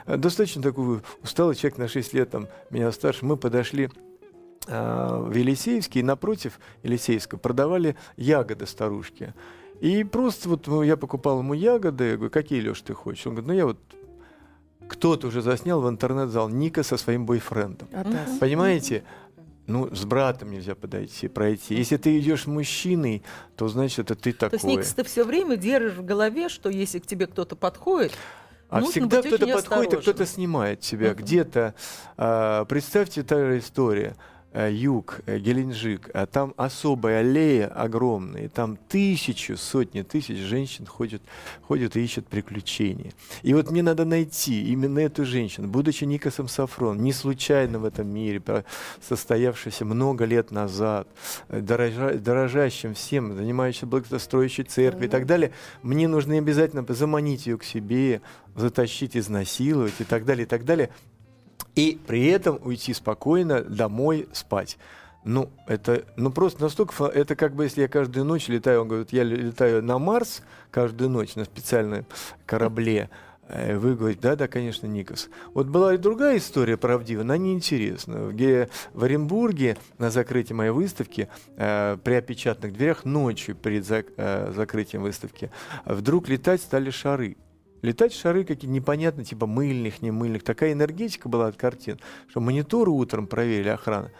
э, 0.06 0.16
достаточно 0.16 0.62
такой 0.62 1.00
усталый 1.22 1.54
человек 1.54 1.78
на 1.78 1.88
6 1.88 2.14
лет, 2.14 2.30
там, 2.30 2.48
меня 2.70 2.90
старше, 2.92 3.26
мы 3.26 3.36
подошли 3.36 3.90
э, 4.68 5.16
в 5.20 5.34
Елисеевский, 5.34 6.00
и 6.00 6.04
напротив 6.04 6.60
Елисейска 6.82 7.36
продавали 7.36 7.96
ягоды 8.16 8.66
старушки. 8.66 9.34
И 9.80 10.02
просто 10.04 10.48
вот 10.48 10.66
ну, 10.66 10.82
я 10.82 10.96
покупал 10.96 11.40
ему 11.40 11.54
ягоды, 11.54 12.04
я 12.04 12.16
говорю, 12.16 12.30
какие, 12.30 12.60
Леш, 12.66 12.80
ты 12.80 12.94
хочешь? 12.94 13.26
Он 13.26 13.34
говорит, 13.34 13.48
ну 13.48 13.54
я 13.54 13.66
вот 13.66 13.78
кто-то 14.88 15.28
уже 15.28 15.42
заснял 15.42 15.80
в 15.80 15.88
интернет-зал 15.88 16.48
Ника 16.48 16.82
со 16.82 16.96
своим 16.96 17.26
бойфрендом. 17.26 17.88
Понимаете? 18.40 19.04
Ну, 19.68 19.94
с 19.94 20.06
братом 20.06 20.50
нельзя 20.50 20.74
подойти, 20.74 21.28
пройти. 21.28 21.74
Если 21.74 21.98
ты 21.98 22.18
идешь 22.18 22.46
мужчиной, 22.46 23.22
то 23.54 23.68
значит, 23.68 24.10
это 24.10 24.14
ты 24.14 24.32
такой. 24.32 24.58
То 24.58 24.66
есть, 24.66 24.78
Никс, 24.78 24.94
ты 24.94 25.04
все 25.04 25.24
время 25.24 25.56
держишь 25.56 25.92
в 25.98 26.04
голове, 26.04 26.48
что 26.48 26.70
если 26.70 26.98
к 27.00 27.06
тебе 27.06 27.26
кто-то 27.26 27.54
подходит, 27.54 28.12
А 28.70 28.80
нужно 28.80 28.92
всегда 28.92 29.20
кто-то 29.20 29.46
подходит, 29.46 29.92
и 29.92 29.96
кто-то 29.96 29.98
осторожным. 29.98 30.26
снимает 30.26 30.80
тебя. 30.80 31.10
Мгм. 31.10 31.18
Где-то, 31.18 31.74
а, 32.16 32.64
представьте, 32.64 33.22
та 33.22 33.36
же 33.36 33.58
история. 33.58 34.16
Э, 34.52 34.72
Юг, 34.72 35.20
э, 35.26 35.38
Геленджик, 35.38 36.10
а 36.14 36.26
там 36.26 36.54
особая 36.56 37.20
аллея 37.20 37.68
огромная, 37.68 38.48
там 38.48 38.76
тысячи, 38.88 39.52
сотни 39.52 40.02
тысяч 40.02 40.38
женщин 40.38 40.86
ходят, 40.86 41.22
ходят 41.62 41.96
и 41.96 42.04
ищут 42.04 42.26
приключения. 42.26 43.12
И 43.42 43.54
вот 43.54 43.70
мне 43.70 43.82
надо 43.82 44.04
найти 44.04 44.68
именно 44.70 45.00
эту 45.00 45.24
женщину, 45.24 45.68
будучи 45.68 46.04
Никосом 46.04 46.48
Сафрон, 46.48 47.00
не 47.02 47.12
случайно 47.12 47.78
в 47.78 47.84
этом 47.84 48.08
мире, 48.08 48.42
состоявшийся 49.06 49.84
много 49.84 50.24
лет 50.24 50.50
назад, 50.50 51.08
дорожа- 51.48 52.18
дорожащим 52.18 52.94
всем, 52.94 53.36
занимающим 53.36 53.88
благостроящей 53.88 54.64
церкви 54.64 55.06
и 55.06 55.08
так 55.08 55.26
далее, 55.26 55.52
мне 55.82 56.08
нужно 56.08 56.36
обязательно 56.38 56.84
заманить 56.88 57.46
ее 57.46 57.58
к 57.58 57.64
себе, 57.64 58.22
затащить, 58.56 59.16
изнасиловать 59.16 59.94
и 59.98 60.04
так 60.04 60.24
далее, 60.24 60.44
и 60.44 60.48
так 60.48 60.64
далее. 60.64 60.90
И 61.78 61.98
при 62.06 62.26
этом 62.26 62.58
уйти 62.64 62.92
спокойно 62.92 63.62
домой 63.62 64.28
спать. 64.32 64.78
Ну, 65.24 65.50
это, 65.66 66.04
ну 66.16 66.30
просто 66.30 66.62
настолько, 66.62 67.04
это 67.04 67.36
как 67.36 67.54
бы, 67.54 67.64
если 67.64 67.82
я 67.82 67.88
каждую 67.88 68.24
ночь 68.24 68.48
летаю, 68.48 68.82
он 68.82 68.88
говорит, 68.88 69.12
я 69.12 69.24
летаю 69.24 69.82
на 69.82 69.98
Марс 69.98 70.42
каждую 70.70 71.10
ночь 71.10 71.34
на 71.36 71.44
специальном 71.44 72.06
корабле, 72.46 73.10
Э, 73.48 73.78
Вы 73.78 73.96
говорите, 73.96 74.20
да, 74.20 74.36
да, 74.36 74.46
конечно, 74.46 74.86
Никос. 74.86 75.28
Вот 75.54 75.66
была 75.66 75.94
и 75.94 75.96
другая 75.96 76.36
история 76.36 76.76
правдивая, 76.76 77.24
она 77.24 77.36
неинтересна. 77.36 78.28
Где 78.30 78.68
в 78.92 79.04
Оренбурге 79.04 79.76
на 79.98 80.10
закрытии 80.10 80.52
моей 80.52 80.70
выставки 80.70 81.28
э, 81.56 81.96
при 82.02 82.14
опечатанных 82.14 82.76
дверях 82.76 83.04
ночью 83.04 83.54
перед 83.54 83.84
зак- 83.84 84.12
э, 84.16 84.52
закрытием 84.54 85.02
выставки 85.02 85.50
вдруг 85.86 86.28
летать 86.28 86.60
стали 86.60 86.90
шары. 86.90 87.36
Летать 87.82 88.12
шары 88.12 88.44
какие-то 88.44 88.66
непонятные, 88.66 89.24
типа 89.24 89.46
мыльных, 89.46 90.02
не 90.02 90.10
мыльных. 90.10 90.42
Такая 90.42 90.72
энергетика 90.72 91.28
была 91.28 91.46
от 91.46 91.56
картин, 91.56 91.98
что 92.28 92.40
мониторы 92.40 92.90
утром 92.90 93.26
проверили 93.26 93.68
охрана. 93.68 94.10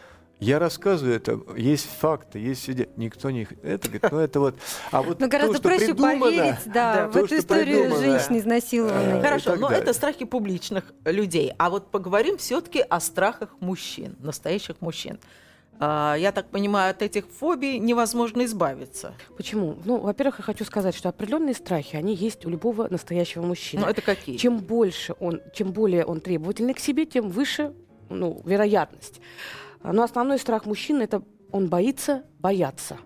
Я 0.40 0.60
рассказываю 0.60 1.16
это, 1.16 1.40
есть 1.56 1.88
факты, 1.98 2.38
есть 2.38 2.62
свидетели. 2.62 2.92
Никто 2.96 3.30
не... 3.30 3.48
Это, 3.62 3.88
говорит, 3.88 4.12
ну 4.12 4.18
это 4.18 4.40
вот... 4.40 4.54
А 4.92 5.02
вот 5.02 5.18
Но 5.18 5.26
то, 5.26 5.32
гораздо 5.32 5.54
что 5.54 5.62
проще 5.62 5.86
придумано, 5.86 6.20
поверить, 6.20 6.54
да, 6.66 6.94
да, 6.94 7.08
в 7.08 7.12
то, 7.12 7.18
эту 7.24 7.38
историю 7.38 7.82
придумано. 7.82 8.06
женщины 8.06 8.38
изнасилованной. 8.38 9.18
Э, 9.18 9.22
Хорошо, 9.22 9.56
но 9.56 9.68
далее. 9.68 9.82
это 9.82 9.92
страхи 9.92 10.24
публичных 10.24 10.92
людей. 11.04 11.52
А 11.58 11.70
вот 11.70 11.90
поговорим 11.90 12.38
все-таки 12.38 12.80
о 12.80 13.00
страхах 13.00 13.56
мужчин, 13.58 14.14
настоящих 14.20 14.76
мужчин. 14.80 15.18
А, 15.80 16.16
Я 16.16 16.32
так 16.32 16.50
понимаю, 16.50 16.90
от 16.90 17.02
этих 17.02 17.26
фобий 17.26 17.78
невозможно 17.78 18.44
избавиться. 18.44 19.14
Почему? 19.36 19.76
Ну, 19.84 19.98
во-первых, 19.98 20.38
я 20.38 20.44
хочу 20.44 20.64
сказать, 20.64 20.94
что 20.94 21.08
определенные 21.08 21.54
страхи, 21.54 21.96
они 21.96 22.14
есть 22.14 22.44
у 22.46 22.50
любого 22.50 22.88
настоящего 22.88 23.42
мужчины. 23.42 23.84
Ну, 23.84 23.88
это 23.88 24.02
какие? 24.02 24.36
Чем 24.36 24.58
больше 24.58 25.14
он, 25.20 25.40
чем 25.54 25.72
более 25.72 26.04
он 26.04 26.20
требовательный 26.20 26.74
к 26.74 26.80
себе, 26.80 27.06
тем 27.06 27.28
выше 27.28 27.74
ну, 28.10 28.40
вероятность. 28.44 29.20
А, 29.82 29.92
Но 29.92 30.02
основной 30.02 30.38
страх 30.38 30.66
мужчины 30.66 31.02
это 31.02 31.22
он 31.52 31.68
боится 31.68 32.24
бояться. 32.40 32.98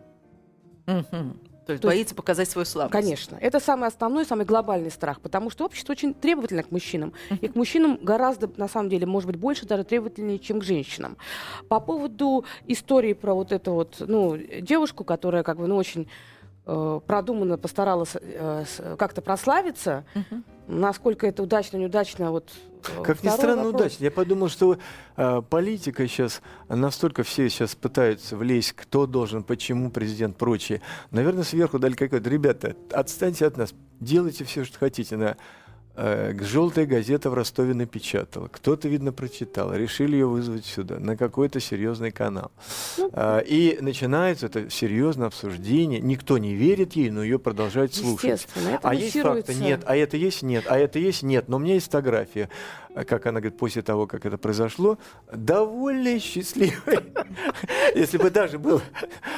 Мгм. 0.87 1.39
То 1.67 1.73
есть 1.73 1.83
То 1.83 1.89
есть- 1.89 1.97
боится 1.99 2.15
показать 2.15 2.51
свою 2.51 2.65
слабость. 2.65 2.93
Конечно. 2.93 3.39
Это 3.41 3.61
самый 3.61 3.89
основной, 3.89 4.25
самый 4.25 4.45
глобальный 4.45 4.91
страх, 4.91 5.21
потому 5.21 5.49
что 5.51 5.65
общество 5.65 5.93
очень 5.93 6.13
требовательно 6.13 6.63
к 6.65 6.71
мужчинам. 6.73 7.13
И 7.41 7.47
к 7.49 7.55
мужчинам 7.55 7.99
гораздо, 8.03 8.51
на 8.57 8.69
самом 8.69 8.89
деле, 8.91 9.07
может 9.07 9.29
быть, 9.29 9.37
больше 9.37 9.65
даже 9.67 9.85
требовательнее, 9.85 10.39
чем 10.41 10.61
к 10.61 10.65
женщинам. 10.65 11.17
По 11.69 11.79
поводу 11.79 12.45
истории 12.67 13.13
про 13.13 13.35
вот 13.35 13.53
эту 13.53 13.75
вот, 13.75 13.97
ну, 14.01 14.37
девушку, 14.37 15.05
которая 15.05 15.43
как 15.45 15.59
бы, 15.59 15.67
ну, 15.69 15.77
очень 15.77 16.09
э, 16.65 17.01
продуманно 17.09 17.59
постаралась 17.59 18.15
э, 18.15 18.65
с- 18.65 18.97
как-то 18.97 19.21
прославиться, 19.21 20.05
Мгм. 20.15 20.45
Насколько 20.69 21.27
это 21.27 21.43
удачно, 21.43 21.77
неудачно, 21.77 22.31
вот 22.31 22.51
э, 22.97 23.03
Как 23.03 23.23
ни 23.23 23.29
странно, 23.29 23.65
вопрос. 23.65 23.83
удачно. 23.83 24.05
Я 24.05 24.11
подумал, 24.11 24.49
что 24.49 24.79
э, 25.17 25.43
политика 25.49 26.07
сейчас, 26.07 26.43
настолько 26.69 27.23
все 27.23 27.49
сейчас 27.49 27.75
пытаются 27.75 28.37
влезть, 28.37 28.73
кто 28.73 29.07
должен, 29.07 29.43
почему 29.43 29.91
президент, 29.91 30.37
прочее. 30.37 30.81
Наверное, 31.11 31.45
сверху 31.45 31.79
дали 31.79 31.95
какой-то, 31.95 32.29
ребята, 32.29 32.77
отстаньте 32.93 33.47
от 33.47 33.57
нас, 33.57 33.75
делайте 34.01 34.45
все, 34.45 34.65
что 34.65 34.79
хотите. 34.79 35.17
На, 35.17 35.37
желтая 35.97 36.87
газета 36.87 37.29
в 37.31 37.35
Ростове 37.35 37.75
напечатала. 37.75 38.49
Кто-то, 38.49 38.89
видно, 38.89 39.13
прочитал. 39.13 39.75
Решили 39.75 40.15
ее 40.15 40.27
вызвать 40.27 40.65
сюда, 40.65 40.99
на 40.99 41.17
какой-то 41.17 41.61
серьезный 41.61 42.11
канал. 42.11 42.51
Ну, 42.97 43.11
А, 43.13 43.39
и 43.41 43.79
начинается 43.81 44.47
это 44.47 44.71
серьезное 44.71 45.27
обсуждение. 45.27 46.01
Никто 46.01 46.39
не 46.39 46.55
верит 46.55 46.95
ей, 46.95 47.11
но 47.11 47.23
ее 47.23 47.39
продолжают 47.39 47.95
слушать. 47.95 48.47
А 48.83 48.95
есть 48.95 49.21
факты? 49.21 49.55
Нет. 49.55 49.83
А 49.85 49.97
это 49.97 50.17
есть? 50.17 50.43
Нет. 50.43 50.65
А 50.67 50.79
это 50.79 50.99
есть? 50.99 51.23
Нет. 51.23 51.49
Но 51.49 51.57
у 51.57 51.61
меня 51.61 51.75
есть 51.75 51.87
фотография, 51.87 52.49
э, 52.95 53.05
как 53.05 53.27
она 53.27 53.41
говорит, 53.41 53.59
после 53.59 53.83
того, 53.83 54.07
как 54.07 54.25
это 54.25 54.39
произошло, 54.39 54.99
довольно 55.33 56.19
счастливой. 56.19 57.01
Если 57.95 58.17
бы 58.17 58.31
даже 58.31 58.59
был, 58.59 58.81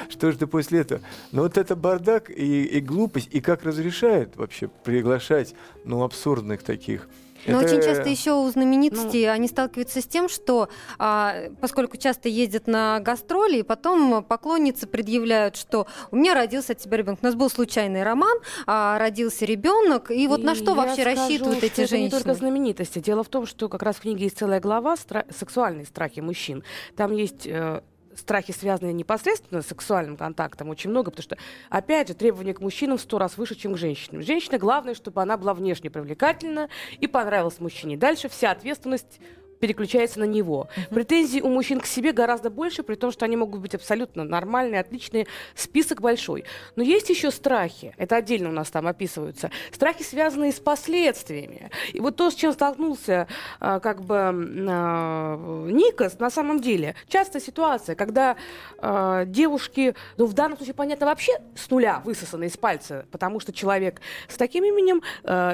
что 0.08 0.30
же 0.30 0.38
ты 0.38 0.46
после 0.46 0.80
этого? 0.80 1.00
Но 1.32 1.42
вот 1.42 1.58
это 1.58 1.74
бардак 1.74 2.30
и, 2.30 2.64
и 2.64 2.80
глупость, 2.80 3.28
и 3.32 3.40
как 3.40 3.64
разрешает 3.64 4.36
вообще 4.36 4.68
приглашать, 4.68 5.54
ну, 5.84 6.02
абсурдных 6.44 6.62
таких. 6.62 7.08
Но 7.46 7.60
Это- 7.60 7.74
очень 7.74 7.82
часто 7.84 8.08
еще 8.08 8.32
у 8.32 8.48
знаменитостей 8.48 9.24
они 9.30 9.48
сталкиваются 9.48 10.00
с 10.00 10.06
тем, 10.06 10.30
что 10.30 10.70
а, 10.98 11.34
поскольку 11.60 11.98
часто 11.98 12.30
ездят 12.30 12.66
на 12.66 13.00
гастроли, 13.00 13.58
и 13.58 13.62
потом 13.62 14.24
поклонницы 14.24 14.86
предъявляют, 14.86 15.56
что 15.56 15.86
у 16.10 16.16
меня 16.16 16.32
родился 16.32 16.72
от 16.72 16.78
тебя 16.78 16.96
ребенок. 16.96 17.18
У 17.22 17.26
нас 17.26 17.34
был 17.34 17.50
случайный 17.50 18.02
роман, 18.02 18.38
а, 18.66 18.98
родился 18.98 19.44
ребенок, 19.44 20.10
и 20.10 20.26
вот 20.26 20.42
на 20.42 20.54
что 20.54 20.74
вообще 20.74 21.02
скажу, 21.02 21.20
рассчитывают 21.20 21.58
что 21.58 21.66
эти 21.66 21.80
это 21.82 21.98
не 21.98 22.08
только 22.08 22.28
женщины? 22.28 22.34
знаменитости. 22.48 22.98
Дело 23.00 23.22
в 23.22 23.28
том, 23.28 23.44
что 23.44 23.68
как 23.68 23.82
раз 23.82 23.96
в 23.96 24.00
книге 24.00 24.24
есть 24.24 24.38
целая 24.38 24.60
глава 24.60 24.94
стра- 24.94 25.26
«Сексуальные 25.36 25.84
страхи 25.84 26.20
мужчин». 26.20 26.64
Там 26.96 27.12
есть 27.12 27.46
э, 27.46 27.82
страхи, 28.18 28.52
связанные 28.52 28.92
непосредственно 28.92 29.62
с 29.62 29.66
сексуальным 29.66 30.16
контактом, 30.16 30.68
очень 30.68 30.90
много, 30.90 31.10
потому 31.10 31.22
что, 31.22 31.36
опять 31.70 32.08
же, 32.08 32.14
требования 32.14 32.54
к 32.54 32.60
мужчинам 32.60 32.98
в 32.98 33.00
сто 33.00 33.18
раз 33.18 33.36
выше, 33.36 33.54
чем 33.54 33.74
к 33.74 33.78
женщинам. 33.78 34.22
Женщина, 34.22 34.58
главное, 34.58 34.94
чтобы 34.94 35.22
она 35.22 35.36
была 35.36 35.54
внешне 35.54 35.90
привлекательна 35.90 36.68
и 36.98 37.06
понравилась 37.06 37.60
мужчине. 37.60 37.96
Дальше 37.96 38.28
вся 38.28 38.50
ответственность 38.50 39.20
переключается 39.64 40.20
на 40.20 40.24
него. 40.24 40.68
Претензий 40.90 41.40
у 41.40 41.48
мужчин 41.48 41.80
к 41.80 41.86
себе 41.86 42.12
гораздо 42.12 42.50
больше, 42.50 42.82
при 42.82 42.96
том, 42.96 43.10
что 43.10 43.24
они 43.24 43.34
могут 43.34 43.62
быть 43.62 43.74
абсолютно 43.74 44.22
нормальные, 44.22 44.78
отличные, 44.78 45.26
список 45.54 46.02
большой. 46.02 46.44
Но 46.76 46.82
есть 46.82 47.08
еще 47.08 47.30
страхи, 47.30 47.94
это 47.96 48.16
отдельно 48.16 48.50
у 48.50 48.52
нас 48.52 48.70
там 48.70 48.86
описываются, 48.86 49.50
страхи, 49.72 50.02
связанные 50.02 50.52
с 50.52 50.60
последствиями. 50.60 51.70
И 51.94 52.00
вот 52.00 52.16
то, 52.16 52.30
с 52.30 52.34
чем 52.34 52.52
столкнулся 52.52 53.26
а, 53.58 53.80
как 53.80 54.02
бы 54.02 54.14
м, 54.16 54.66
а, 54.68 55.66
Никос, 55.70 56.18
на 56.18 56.28
самом 56.28 56.60
деле, 56.60 56.94
частая 57.08 57.40
ситуация, 57.40 57.94
когда 57.94 58.36
а, 58.80 59.24
девушки, 59.24 59.94
ну 60.18 60.26
в 60.26 60.34
данном 60.34 60.58
случае, 60.58 60.74
понятно, 60.74 61.06
вообще 61.06 61.40
с 61.56 61.70
нуля 61.70 62.02
высосаны 62.04 62.44
из 62.44 62.56
пальца, 62.58 63.06
потому 63.10 63.40
что 63.40 63.50
человек 63.54 64.02
с 64.28 64.36
таким 64.36 64.64
именем, 64.64 65.00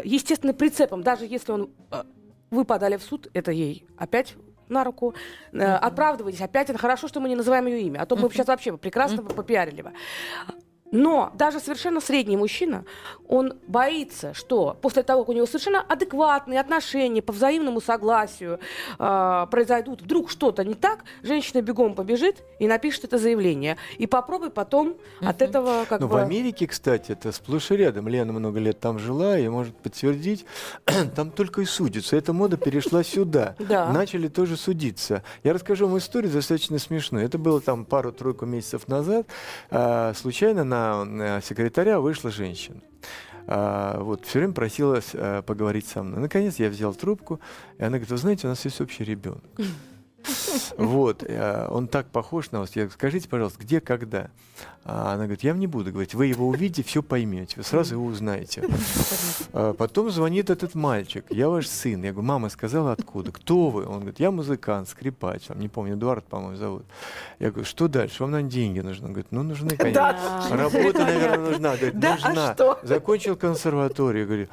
естественно, 0.05 0.53
прицепом, 0.53 1.05
даже 1.05 1.27
если 1.27 1.53
он 1.53 1.71
вы 2.51 2.65
подали 2.65 2.97
в 2.97 3.03
суд, 3.03 3.29
это 3.35 3.53
ей 3.53 3.87
опять 3.97 4.35
на 4.69 4.85
руку. 4.85 5.15
Э, 5.53 5.75
Оправдывайтесь, 5.75 6.41
опять 6.41 6.71
это 6.71 6.79
хорошо, 6.79 7.09
что 7.09 7.21
мы 7.21 7.29
не 7.29 7.35
называем 7.37 7.67
ее 7.67 7.83
имя, 7.83 8.01
а 8.01 8.07
то 8.07 8.17
мы 8.17 8.31
сейчас 8.31 8.47
вообще 8.47 8.77
прекрасно 8.77 9.23
попиарили 9.23 9.83
бы. 9.83 9.93
Но 10.93 11.31
даже 11.35 11.61
совершенно 11.61 12.01
средний 12.01 12.37
мужчина, 12.37 12.85
он 13.29 13.55
боится, 13.67 14.35
что 14.35 14.77
после 14.81 15.03
того, 15.03 15.23
как 15.23 15.29
у 15.29 15.33
него 15.33 15.47
совершенно 15.47 15.81
адекватные 15.81 16.59
отношения 16.59 17.23
по 17.23 17.33
взаимному 17.33 17.81
согласию 17.81 18.59
э, 18.99 19.47
произойдут, 19.51 20.03
вдруг 20.03 20.31
что-то 20.31 20.65
не 20.65 20.75
так, 20.75 21.05
женщина 21.23 21.63
бегом 21.63 21.95
побежит 21.95 22.43
и 22.59 22.67
напишет 22.67 23.05
это 23.05 23.19
заявление. 23.19 23.77
И 23.99 24.07
попробуй 24.07 24.51
потом 24.51 24.97
от 25.21 25.43
этого 25.43 25.85
как 25.89 26.01
Но 26.01 26.09
бы... 26.09 26.15
в 26.15 26.17
Америке, 26.17 26.67
кстати, 26.67 27.13
это 27.13 27.31
сплошь 27.31 27.71
и 27.71 27.77
рядом. 27.77 28.09
Лена 28.09 28.33
много 28.33 28.59
лет 28.59 28.81
там 28.81 28.99
жила 28.99 29.39
и 29.39 29.49
может 29.49 29.77
подтвердить. 29.77 30.45
там 31.15 31.31
только 31.31 31.61
и 31.61 31.65
судятся. 31.67 32.17
Эта 32.17 32.33
мода 32.33 32.57
перешла 32.57 33.05
сюда. 33.05 33.55
Да. 33.71 33.93
Начали 33.93 34.27
тоже 34.27 34.57
судиться. 34.57 35.23
Я 35.45 35.53
расскажу 35.53 35.87
вам 35.87 35.99
историю 35.99 36.33
достаточно 36.33 36.79
смешную. 36.81 37.25
Это 37.25 37.39
было 37.39 37.61
там 37.61 37.85
пару-тройку 37.85 38.45
месяцев 38.45 38.89
назад. 38.89 39.29
А, 39.71 40.13
случайно 40.15 40.65
на 40.65 40.80
э, 41.05 41.41
секретаря 41.43 42.01
вышла 42.01 42.31
женщина. 42.31 42.81
А, 43.47 44.01
вот, 44.01 44.27
все 44.27 44.39
время 44.41 44.53
просилась 44.53 45.11
а, 45.15 45.43
поговорить 45.43 45.87
со 45.87 46.03
мной. 46.03 46.21
Наконец 46.21 46.57
я 46.59 46.69
взял 46.69 46.95
трубку, 46.95 47.41
и 47.79 47.83
она 47.83 47.99
говорит, 47.99 48.11
вы 48.11 48.17
знаете, 48.17 48.47
у 48.47 48.51
нас 48.51 48.65
есть 48.65 48.81
общий 48.81 49.05
ребенок. 49.05 49.43
Вот, 50.77 51.23
э, 51.27 51.69
он 51.71 51.89
так 51.89 52.07
похож 52.07 52.51
на 52.51 52.61
вас. 52.61 52.71
Я 52.77 52.83
говорю, 52.83 52.93
скажите, 52.93 53.29
пожалуйста, 53.29 53.61
где, 53.61 53.81
когда? 53.81 54.31
А 54.83 55.13
она 55.13 55.25
говорит, 55.25 55.43
я 55.43 55.53
вам 55.53 55.61
не 55.61 55.67
буду 55.67 55.91
говорить, 55.91 56.15
вы 56.15 56.27
его 56.27 56.49
увидите, 56.49 56.83
все 56.83 57.03
поймете, 57.03 57.55
вы 57.59 57.65
сразу 57.65 57.95
его 57.95 58.07
узнаете. 58.07 58.65
А 59.53 59.75
потом 59.75 60.11
звонит 60.11 60.49
этот 60.49 60.75
мальчик, 60.75 61.25
я 61.29 61.49
ваш 61.49 61.67
сын. 61.67 62.03
Я 62.03 62.13
говорю, 62.13 62.27
мама 62.27 62.49
сказала, 62.49 62.93
откуда? 62.93 63.31
Кто 63.31 63.69
вы? 63.69 63.85
Он 63.85 63.97
говорит, 64.01 64.21
я 64.21 64.31
музыкант, 64.31 64.89
скрипач, 64.89 65.45
там, 65.45 65.61
не 65.61 65.69
помню, 65.69 65.95
Эдуард, 65.95 66.25
по-моему, 66.25 66.57
зовут. 66.57 66.85
Я 67.39 67.51
говорю, 67.51 67.67
что 67.67 67.89
дальше? 67.89 68.23
Вам, 68.23 68.31
наверное, 68.31 68.51
деньги 68.51 68.81
нужны? 68.81 69.07
Он 69.07 69.13
говорит, 69.13 69.33
ну, 69.33 69.43
нужны, 69.43 69.77
конечно. 69.77 70.47
Работа, 70.51 71.05
наверное, 71.05 71.51
нужна. 71.51 71.77
Говорит, 71.77 71.99
Да, 71.99 72.19
а 72.23 72.29
нужна. 72.29 72.77
Закончил 72.83 73.37
консерваторию. 73.37 74.27
Говорю, 74.27 74.49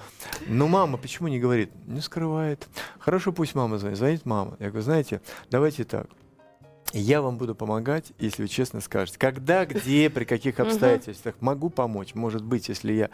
ну, 0.48 0.68
мама, 0.68 0.98
почему 0.98 1.30
не 1.30 1.40
говорит? 1.40 1.72
Не 1.88 2.02
скрывает. 2.02 2.68
Хорошо, 3.00 3.32
пусть 3.32 3.56
мама 3.56 3.78
звонит. 3.78 3.98
Звонит 3.98 4.26
мама. 4.26 4.58
Я 4.60 4.68
говорю, 4.68 4.84
знаете, 4.84 5.22
давайте 5.58 5.86
так. 5.86 6.06
Я 6.94 7.24
вам 7.24 7.40
буду 7.40 7.56
помогать, 7.56 8.14
если 8.20 8.44
вы 8.44 8.48
честно 8.48 8.80
скажете. 8.80 9.18
Когда, 9.18 9.66
где, 9.66 10.08
при 10.12 10.24
каких 10.24 10.60
обстоятельствах 10.60 11.34
могу 11.40 11.72
помочь. 11.72 12.14
Может 12.14 12.44
быть, 12.44 12.70
если 12.70 12.94
я... 12.94 13.10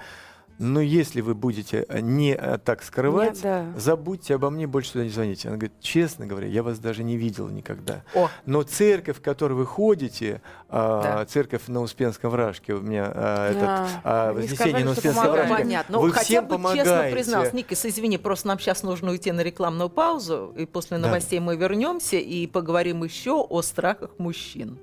Но 0.59 0.79
если 0.81 1.21
вы 1.21 1.33
будете 1.33 1.85
э, 1.89 1.99
не 1.99 2.33
э, 2.35 2.57
так 2.59 2.83
скрывать, 2.83 3.33
Нет, 3.35 3.41
да. 3.43 3.65
забудьте 3.75 4.35
обо 4.35 4.49
мне, 4.51 4.67
больше 4.67 4.93
туда 4.93 5.03
не 5.03 5.09
звоните. 5.09 5.47
Она 5.47 5.57
говорит, 5.57 5.79
честно 5.81 6.27
говоря, 6.27 6.47
я 6.47 6.61
вас 6.63 6.79
даже 6.79 7.03
не 7.03 7.17
видел 7.17 7.49
никогда. 7.49 8.03
О. 8.13 8.29
Но 8.45 8.61
церковь, 8.61 9.17
в 9.17 9.21
которую 9.21 9.57
вы 9.57 9.65
ходите, 9.65 10.41
а, 10.69 11.01
Да. 11.19 11.25
церковь 11.25 11.63
на 11.67 11.81
Успенском 11.81 12.29
вражке, 12.29 12.73
у 12.73 12.81
меня 12.81 13.11
а, 13.13 13.13
Да. 13.13 13.49
этот, 13.49 14.01
а, 14.03 14.29
Они 14.29 14.35
Вознесение 14.41 14.55
сказали, 14.55 14.83
на 14.83 14.91
Успенском 14.91 15.31
вражке, 15.31 15.53
Понятно. 15.55 15.99
вы 15.99 16.07
Ну, 16.07 16.13
хотя 16.13 16.23
всем 16.25 16.43
бы 16.47 16.55
честно 16.55 16.69
помогаете. 16.75 17.15
признался. 17.15 17.55
Никис, 17.55 17.85
извини, 17.85 18.17
просто 18.19 18.47
нам 18.47 18.59
сейчас 18.59 18.83
нужно 18.83 19.11
уйти 19.11 19.31
на 19.31 19.41
рекламную 19.41 19.89
паузу, 19.89 20.53
и 20.55 20.65
после 20.65 20.97
Да. 20.97 21.07
новостей 21.07 21.39
мы 21.39 21.55
вернемся 21.57 22.17
и 22.17 22.45
поговорим 22.47 23.03
еще 23.03 23.41
о 23.41 23.61
страхах 23.63 24.11
мужчин. 24.19 24.77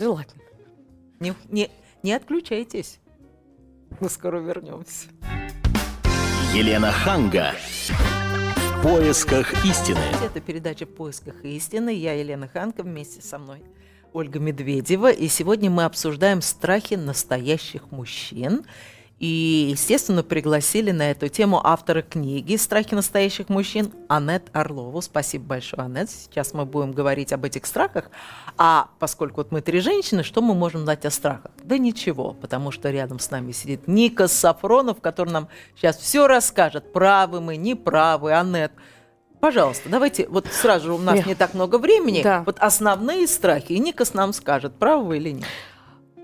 Желательно. 0.00 0.42
Не, 1.20 1.34
не, 1.48 1.70
не 2.02 2.12
отключайтесь. 2.12 2.98
Мы 4.00 4.08
скоро 4.08 4.38
вернемся. 4.38 5.08
Елена 6.52 6.90
Ханга. 6.90 7.52
В 7.88 8.82
поисках 8.82 9.64
истины. 9.64 9.98
Это 10.22 10.40
передача 10.40 10.84
«В 10.84 10.94
поисках 10.94 11.44
истины». 11.44 11.94
Я 11.94 12.12
Елена 12.14 12.48
Ханка, 12.48 12.82
вместе 12.82 13.22
со 13.22 13.38
мной 13.38 13.62
Ольга 14.12 14.40
Медведева. 14.40 15.10
И 15.10 15.28
сегодня 15.28 15.70
мы 15.70 15.84
обсуждаем 15.84 16.42
страхи 16.42 16.94
настоящих 16.94 17.90
мужчин. 17.92 18.64
И, 19.20 19.68
естественно, 19.70 20.24
пригласили 20.24 20.90
на 20.90 21.10
эту 21.12 21.28
тему 21.28 21.60
автора 21.64 22.02
книги 22.02 22.56
«Страхи 22.56 22.94
настоящих 22.94 23.48
мужчин» 23.48 23.92
Аннет 24.08 24.50
Орлову. 24.52 25.00
Спасибо 25.00 25.44
большое, 25.44 25.84
Аннет. 25.84 26.10
Сейчас 26.10 26.52
мы 26.52 26.64
будем 26.66 26.92
говорить 26.92 27.32
об 27.32 27.44
этих 27.44 27.64
страхах. 27.64 28.10
А 28.58 28.88
поскольку 28.98 29.36
вот 29.36 29.52
мы 29.52 29.60
три 29.60 29.78
женщины, 29.80 30.24
что 30.24 30.42
мы 30.42 30.54
можем 30.54 30.82
знать 30.82 31.04
о 31.06 31.10
страхах? 31.10 31.52
Да 31.62 31.78
ничего, 31.78 32.32
потому 32.32 32.72
что 32.72 32.90
рядом 32.90 33.20
с 33.20 33.30
нами 33.30 33.52
сидит 33.52 33.86
Ника 33.86 34.26
Сафронов, 34.26 35.00
который 35.00 35.30
нам 35.30 35.48
сейчас 35.76 35.96
все 35.96 36.26
расскажет. 36.26 36.92
Правы 36.92 37.40
мы, 37.40 37.56
неправы, 37.56 38.32
Аннет. 38.32 38.72
Пожалуйста, 39.38 39.88
давайте, 39.90 40.26
вот 40.28 40.46
сразу 40.46 40.86
же 40.86 40.92
у 40.94 40.98
нас 40.98 41.24
не 41.24 41.34
так 41.34 41.54
много 41.54 41.76
времени, 41.78 42.22
Да. 42.22 42.42
вот 42.46 42.56
основные 42.60 43.26
страхи, 43.28 43.72
и 43.74 43.78
Никас 43.78 44.14
нам 44.14 44.32
скажет, 44.32 44.74
правы 44.78 45.04
вы 45.04 45.16
или 45.18 45.30
нет. 45.32 45.46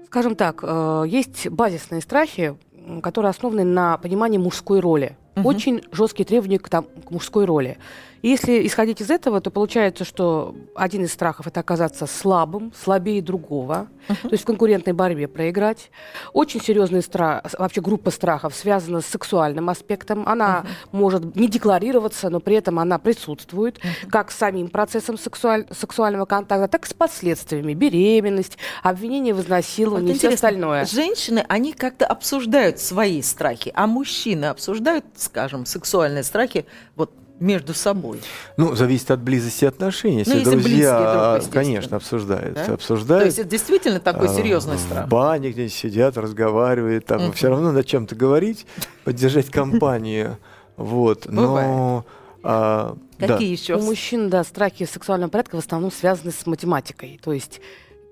Скажем 0.06 0.34
так, 0.34 0.60
э, 0.62 1.04
есть 1.06 1.48
базисные 1.50 2.00
страхи, 2.00 2.56
которые 3.02 3.30
основаны 3.30 3.64
на 3.64 3.96
понимании 3.98 4.38
мужской 4.38 4.80
роли. 4.80 5.16
Мгм. 5.40 5.46
Очень 5.46 5.82
жесткие 5.92 6.26
требования 6.26 6.58
к, 6.58 6.68
там, 6.68 6.86
к 7.06 7.10
мужской 7.10 7.44
роли. 7.44 7.78
И 8.22 8.28
если 8.28 8.66
исходить 8.66 9.00
из 9.00 9.10
этого, 9.10 9.40
то 9.40 9.50
получается, 9.50 10.04
что 10.04 10.54
один 10.74 11.04
из 11.04 11.12
страхов 11.12 11.46
это 11.46 11.60
оказаться 11.60 12.06
слабым, 12.06 12.70
слабее 12.78 13.22
другого, 13.22 13.88
то 14.08 14.28
есть 14.30 14.42
в 14.42 14.46
конкурентной 14.46 14.92
борьбе 14.92 15.26
проиграть. 15.26 15.90
Очень 16.34 16.60
серьезный 16.60 17.02
страх, 17.02 17.44
вообще 17.58 17.80
группа 17.80 18.10
страхов 18.10 18.54
связана 18.54 19.00
с 19.00 19.06
сексуальным 19.06 19.70
аспектом. 19.70 20.28
Она 20.28 20.66
может 20.92 21.34
не 21.34 21.48
декларироваться, 21.48 22.28
но 22.28 22.40
при 22.40 22.56
этом 22.56 22.78
она 22.78 22.98
присутствует, 22.98 23.80
как 24.10 24.30
с 24.30 24.36
самим 24.36 24.68
процессом 24.68 25.16
сексуаль- 25.16 25.66
сексуального 25.74 26.26
контакта, 26.26 26.68
так 26.68 26.84
и 26.84 26.90
с 26.90 26.92
последствиями. 26.92 27.72
Беременность, 27.72 28.58
обвинение 28.82 29.32
в 29.32 29.40
изнасиловании 29.40 30.08
Вот 30.08 30.16
и 30.16 30.18
все 30.18 30.28
остальное. 30.34 30.84
Женщины, 30.84 31.42
они 31.48 31.72
как-то 31.72 32.04
обсуждают 32.04 32.80
свои 32.80 33.22
страхи, 33.22 33.72
а 33.74 33.86
мужчины 33.86 34.44
обсуждают, 34.46 35.06
скажем, 35.30 35.64
сексуальные 35.64 36.24
страхи 36.24 36.66
вот 36.96 37.12
между 37.38 37.72
собой. 37.72 38.20
Ну, 38.56 38.74
зависит 38.74 39.10
от 39.12 39.20
близости 39.20 39.64
отношений. 39.64 40.18
Если, 40.18 40.32
Ну, 40.32 40.38
если 40.40 40.50
друзья, 40.50 41.38
друг, 41.38 41.48
а, 41.48 41.52
конечно, 41.52 41.96
обсуждают. 41.96 42.54
Да? 42.54 42.64
То 42.66 42.74
Обсуждают. 42.74 43.24
есть 43.26 43.38
это 43.38 43.48
действительно 43.48 44.00
такой 44.00 44.28
а, 44.28 44.34
серьезный 44.34 44.76
В 44.76 44.80
страх. 44.80 45.08
бане 45.08 45.50
где-нибудь 45.50 45.72
сидят, 45.72 46.18
разговаривают. 46.18 47.06
Там 47.06 47.32
все 47.32 47.48
равно 47.48 47.72
над 47.72 47.86
чем-то 47.86 48.14
говорить, 48.14 48.66
поддержать 49.04 49.46
компанию. 49.50 50.36
Вот. 50.76 51.26
Но... 51.26 52.04
а, 52.42 52.96
да. 53.18 53.26
Какие 53.28 53.52
еще? 53.52 53.76
У 53.76 53.80
мужчин, 53.82 54.28
да, 54.28 54.44
страхи 54.44 54.84
сексуального 54.84 55.30
порядка 55.30 55.56
в 55.56 55.60
основном 55.60 55.90
связаны 55.92 56.32
с 56.32 56.44
математикой. 56.46 57.20
То 57.22 57.32
есть 57.32 57.60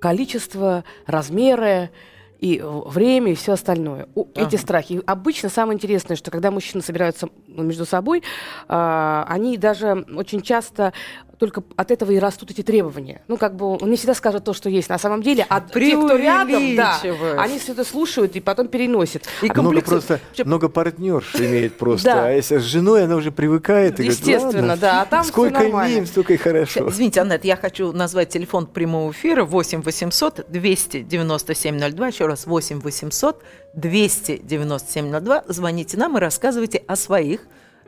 количество, 0.01 0.85
размеры 1.07 1.91
и 2.39 2.59
э, 2.59 2.83
время 2.87 3.33
и 3.33 3.35
все 3.35 3.53
остальное. 3.53 4.09
У- 4.15 4.27
Эти 4.35 4.55
Ага. 4.55 4.59
страхи. 4.59 4.93
И 4.95 5.03
обычно 5.07 5.49
самое 5.49 5.75
интересное, 5.77 6.17
что 6.17 6.31
когда 6.31 6.51
мужчины 6.51 6.83
собираются 6.83 7.29
ну, 7.47 7.63
между 7.65 7.85
собой, 7.85 8.23
а, 8.69 9.25
они 9.29 9.57
даже 9.57 10.07
очень 10.15 10.41
часто 10.43 10.93
только 11.39 11.63
от 11.77 11.91
этого 11.91 12.11
и 12.11 12.19
растут 12.19 12.51
эти 12.51 12.63
требования. 12.63 13.23
Ну, 13.29 13.37
как 13.37 13.55
бы 13.55 13.77
он 13.79 13.91
не 13.91 13.97
всегда 13.97 14.15
скажет 14.15 14.45
то, 14.45 14.53
что 14.53 14.69
есть 14.69 14.89
на 14.89 14.99
самом 14.99 15.23
деле, 15.23 15.47
а 15.49 15.61
те, 15.61 15.97
кто 15.97 16.17
рядом, 16.17 16.77
да, 16.77 17.01
они 17.39 17.59
все 17.59 17.73
это 17.73 17.85
слушают 17.85 18.35
и 18.37 18.41
потом 18.41 18.69
переносят. 18.69 19.25
И 19.43 19.49
А 19.49 19.63
много 19.63 19.81
просто, 19.81 20.21
Вообще, 20.29 20.45
много 20.45 20.69
партнерш 20.69 21.37
имеет 21.37 21.79
просто. 21.79 22.05
Да. 22.05 22.27
А 22.27 22.31
если 22.31 22.59
с 22.59 22.63
женой, 22.63 23.05
она 23.05 23.17
уже 23.17 23.31
привыкает. 23.31 24.01
и 24.01 24.05
Естественно, 24.05 24.69
«Ладно, 24.71 24.77
да, 24.77 25.03
а 25.03 25.07
там 25.07 25.25
Сколько 25.25 25.61
нормально». 25.61 25.93
имеем, 25.93 26.07
столько 26.07 26.35
и 26.35 26.37
хорошо. 26.37 26.89
Извините, 26.89 27.21
Аннет, 27.21 27.45
я 27.45 27.57
хочу 27.57 27.93
назвать 27.93 28.31
телефон 28.31 28.67
прямого 28.67 29.13
эфира 29.13 29.45
8 29.45 29.83
800 29.83 30.47
297 30.49 31.79
02. 31.79 32.07
Еще 32.09 32.27
раз 32.27 32.47
8 32.47 32.81
800 32.81 33.43
297 33.75 35.21
02. 35.21 35.45
Звоните 35.49 35.97
нам 35.97 36.17
и 36.17 36.21
рассказывайте 36.21 36.83
о 36.87 36.97
своих 36.97 37.43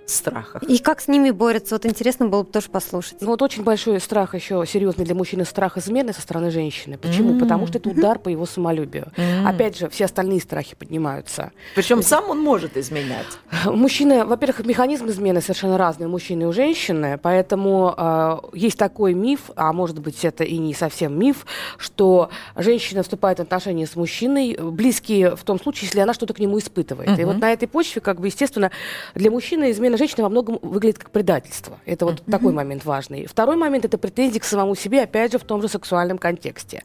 страхах. 0.06 0.62
И 0.64 0.78
как 0.78 1.00
с 1.00 1.08
ними 1.08 1.30
борются? 1.30 1.74
Вот 1.76 1.86
интересно 1.86 2.26
было 2.26 2.42
бы 2.42 2.50
тоже 2.50 2.68
послушать. 2.68 3.16
Ну 3.20 3.28
вот 3.28 3.42
очень 3.42 3.62
большой 3.62 4.00
страх 4.00 4.34
еще 4.34 4.64
серьезный 4.66 5.04
для 5.04 5.14
мужчины 5.14 5.44
страх 5.44 5.76
измены 5.78 6.12
со 6.12 6.20
стороны 6.20 6.50
женщины. 6.50 6.98
Почему? 6.98 7.32
М. 7.34 7.38
Потому 7.38 7.66
что 7.66 7.78
это 7.78 7.88
удар 7.90 8.18
по 8.18 8.28
его 8.28 8.46
самолюбию. 8.46 9.12
М. 9.16 9.46
Опять 9.46 9.78
же, 9.78 9.88
все 9.88 10.06
остальные 10.06 10.40
страхи 10.40 10.74
поднимаются. 10.76 11.52
Причем 11.74 12.02
сам 12.02 12.28
он 12.30 12.40
может 12.40 12.76
изменять. 12.76 13.26
Мужчины, 13.66 14.24
во-первых, 14.24 14.64
механизм 14.66 15.08
измены 15.08 15.40
совершенно 15.40 15.78
разный 15.78 16.06
у 16.06 16.10
мужчины 16.10 16.42
и 16.42 16.46
у 16.46 16.52
женщины, 16.52 17.18
поэтому 17.22 17.94
э, 17.96 18.36
есть 18.54 18.78
такой 18.78 19.14
миф, 19.14 19.50
а 19.56 19.72
может 19.72 19.98
быть 20.00 20.24
это 20.24 20.44
и 20.44 20.58
не 20.58 20.74
совсем 20.74 21.18
миф, 21.18 21.46
что 21.78 22.30
женщина 22.56 23.02
вступает 23.02 23.38
в 23.38 23.42
отношения 23.42 23.86
с 23.86 23.96
мужчиной, 23.96 24.54
э, 24.58 24.62
близкие 24.62 25.36
в 25.36 25.42
том 25.44 25.60
случае, 25.60 25.86
если 25.86 26.00
она 26.00 26.14
что-то 26.14 26.34
к 26.34 26.38
нему 26.38 26.58
испытывает. 26.58 27.08
И 27.10 27.22
Мгм. 27.24 27.26
вот 27.32 27.40
на 27.40 27.52
этой 27.52 27.68
почве, 27.68 28.00
как 28.00 28.20
бы, 28.20 28.26
естественно, 28.26 28.70
для 29.14 29.30
мужчины 29.30 29.70
измена 29.70 29.89
измена 29.90 29.98
женщины 29.98 30.22
во 30.22 30.28
многом 30.28 30.58
выглядит 30.62 30.98
как 30.98 31.10
предательство. 31.10 31.78
Это 31.84 32.04
вот 32.06 32.20
Мгм. 32.22 32.30
такой 32.30 32.52
момент 32.52 32.84
важный. 32.84 33.26
Второй 33.26 33.56
момент 33.56 33.84
это 33.84 33.98
претензии 33.98 34.38
к 34.38 34.44
самому 34.44 34.74
себе, 34.74 35.02
опять 35.02 35.32
же, 35.32 35.38
в 35.38 35.44
том 35.44 35.60
же 35.62 35.68
сексуальном 35.68 36.18
контексте. 36.18 36.82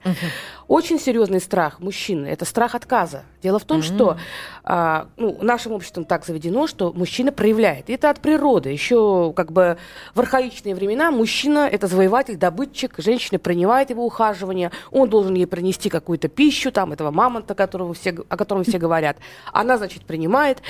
Очень 0.68 1.00
серьезный 1.00 1.40
страх 1.40 1.80
мужчины 1.80 2.28
это 2.28 2.46
страх 2.46 2.74
отказа. 2.76 3.24
Дело 3.44 3.60
в 3.60 3.66
том, 3.66 3.78
Мгм. 3.78 3.84
что 3.86 4.18
а, 4.64 5.08
ну, 5.18 5.38
нашим 5.42 5.74
обществом 5.74 6.06
так 6.06 6.26
заведено, 6.26 6.66
что 6.66 6.92
мужчина 6.94 7.32
проявляет. 7.32 7.90
И 7.90 7.94
это 7.94 8.10
от 8.10 8.20
природы. 8.20 8.70
Еще 8.72 9.32
как 9.36 9.52
бы 9.52 9.78
в 10.16 10.20
архаичные 10.20 10.74
времена 10.74 11.12
мужчина 11.12 11.70
это 11.72 11.86
завоеватель, 11.88 12.36
добытчик, 12.38 12.96
женщина 12.98 13.38
принимает 13.38 13.92
его 13.92 14.04
ухаживание, 14.06 14.72
он 14.92 15.10
должен 15.10 15.36
ей 15.36 15.46
принести 15.46 15.90
какую-то 15.90 16.28
пищу, 16.30 16.72
там 16.72 16.94
этого 16.94 17.12
мамонта, 17.12 17.54
которого 17.54 17.94
все, 17.94 18.16
о 18.30 18.38
котором 18.38 18.64
все 18.64 18.78
говорят. 18.86 19.18
Она, 19.54 19.78
значит, 19.78 20.06
принимает. 20.06 20.62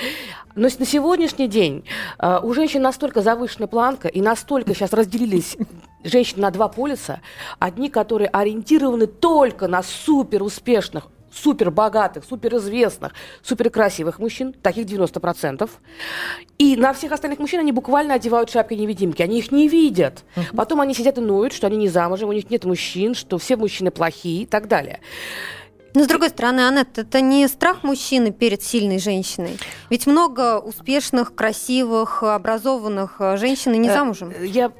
Но 0.54 0.68
на 0.78 0.86
сегодняшний 0.86 1.48
день 1.48 1.84
а, 2.18 2.25
у 2.42 2.52
женщин 2.54 2.82
настолько 2.82 3.22
завышенная 3.22 3.68
планка 3.68 4.08
и 4.08 4.20
настолько 4.20 4.74
сейчас 4.74 4.92
разделились 4.92 5.56
женщины 6.04 6.42
на 6.42 6.50
два 6.50 6.68
полюса. 6.68 7.20
Одни, 7.58 7.88
которые 7.88 8.28
ориентированы 8.28 9.06
только 9.06 9.68
на 9.68 9.82
супер 9.82 10.42
успешных 10.42 11.08
супер 11.36 11.70
богатых, 11.70 12.24
супер 12.24 12.56
известных, 12.56 13.12
супер 13.42 13.70
красивых 13.70 14.18
мужчин, 14.18 14.52
таких 14.52 14.86
90%. 14.86 15.68
И 16.58 16.76
на 16.76 16.92
всех 16.92 17.12
остальных 17.12 17.38
мужчин 17.38 17.60
они 17.60 17.72
буквально 17.72 18.14
одевают 18.14 18.50
шапки-невидимки, 18.50 19.22
они 19.22 19.38
их 19.38 19.52
не 19.52 19.68
видят. 19.68 20.24
Потом 20.56 20.80
они 20.80 20.94
сидят 20.94 21.18
и 21.18 21.20
ноют, 21.20 21.52
что 21.52 21.66
они 21.66 21.76
не 21.76 21.88
замужем, 21.88 22.28
у 22.28 22.32
них 22.32 22.50
нет 22.50 22.64
мужчин, 22.64 23.14
что 23.14 23.38
все 23.38 23.56
мужчины 23.56 23.90
плохие 23.90 24.42
и 24.42 24.46
так 24.46 24.68
далее. 24.68 25.00
Но 25.96 26.04
с 26.04 26.08
другой 26.08 26.28
стороны, 26.28 26.60
Аннет, 26.60 26.98
это 26.98 27.22
не 27.22 27.48
страх 27.48 27.82
мужчины 27.82 28.30
перед 28.30 28.62
сильной 28.62 28.98
женщиной. 28.98 29.58
Ведь 29.88 30.06
много 30.06 30.58
успешных, 30.58 31.34
красивых, 31.34 32.22
образованных 32.22 33.16
э, 33.18 33.38
женщин 33.38 33.72
и 33.72 33.78
не 33.78 33.88
Э, 33.88 33.94
замужем. 33.94 34.30
Я, 34.44 34.72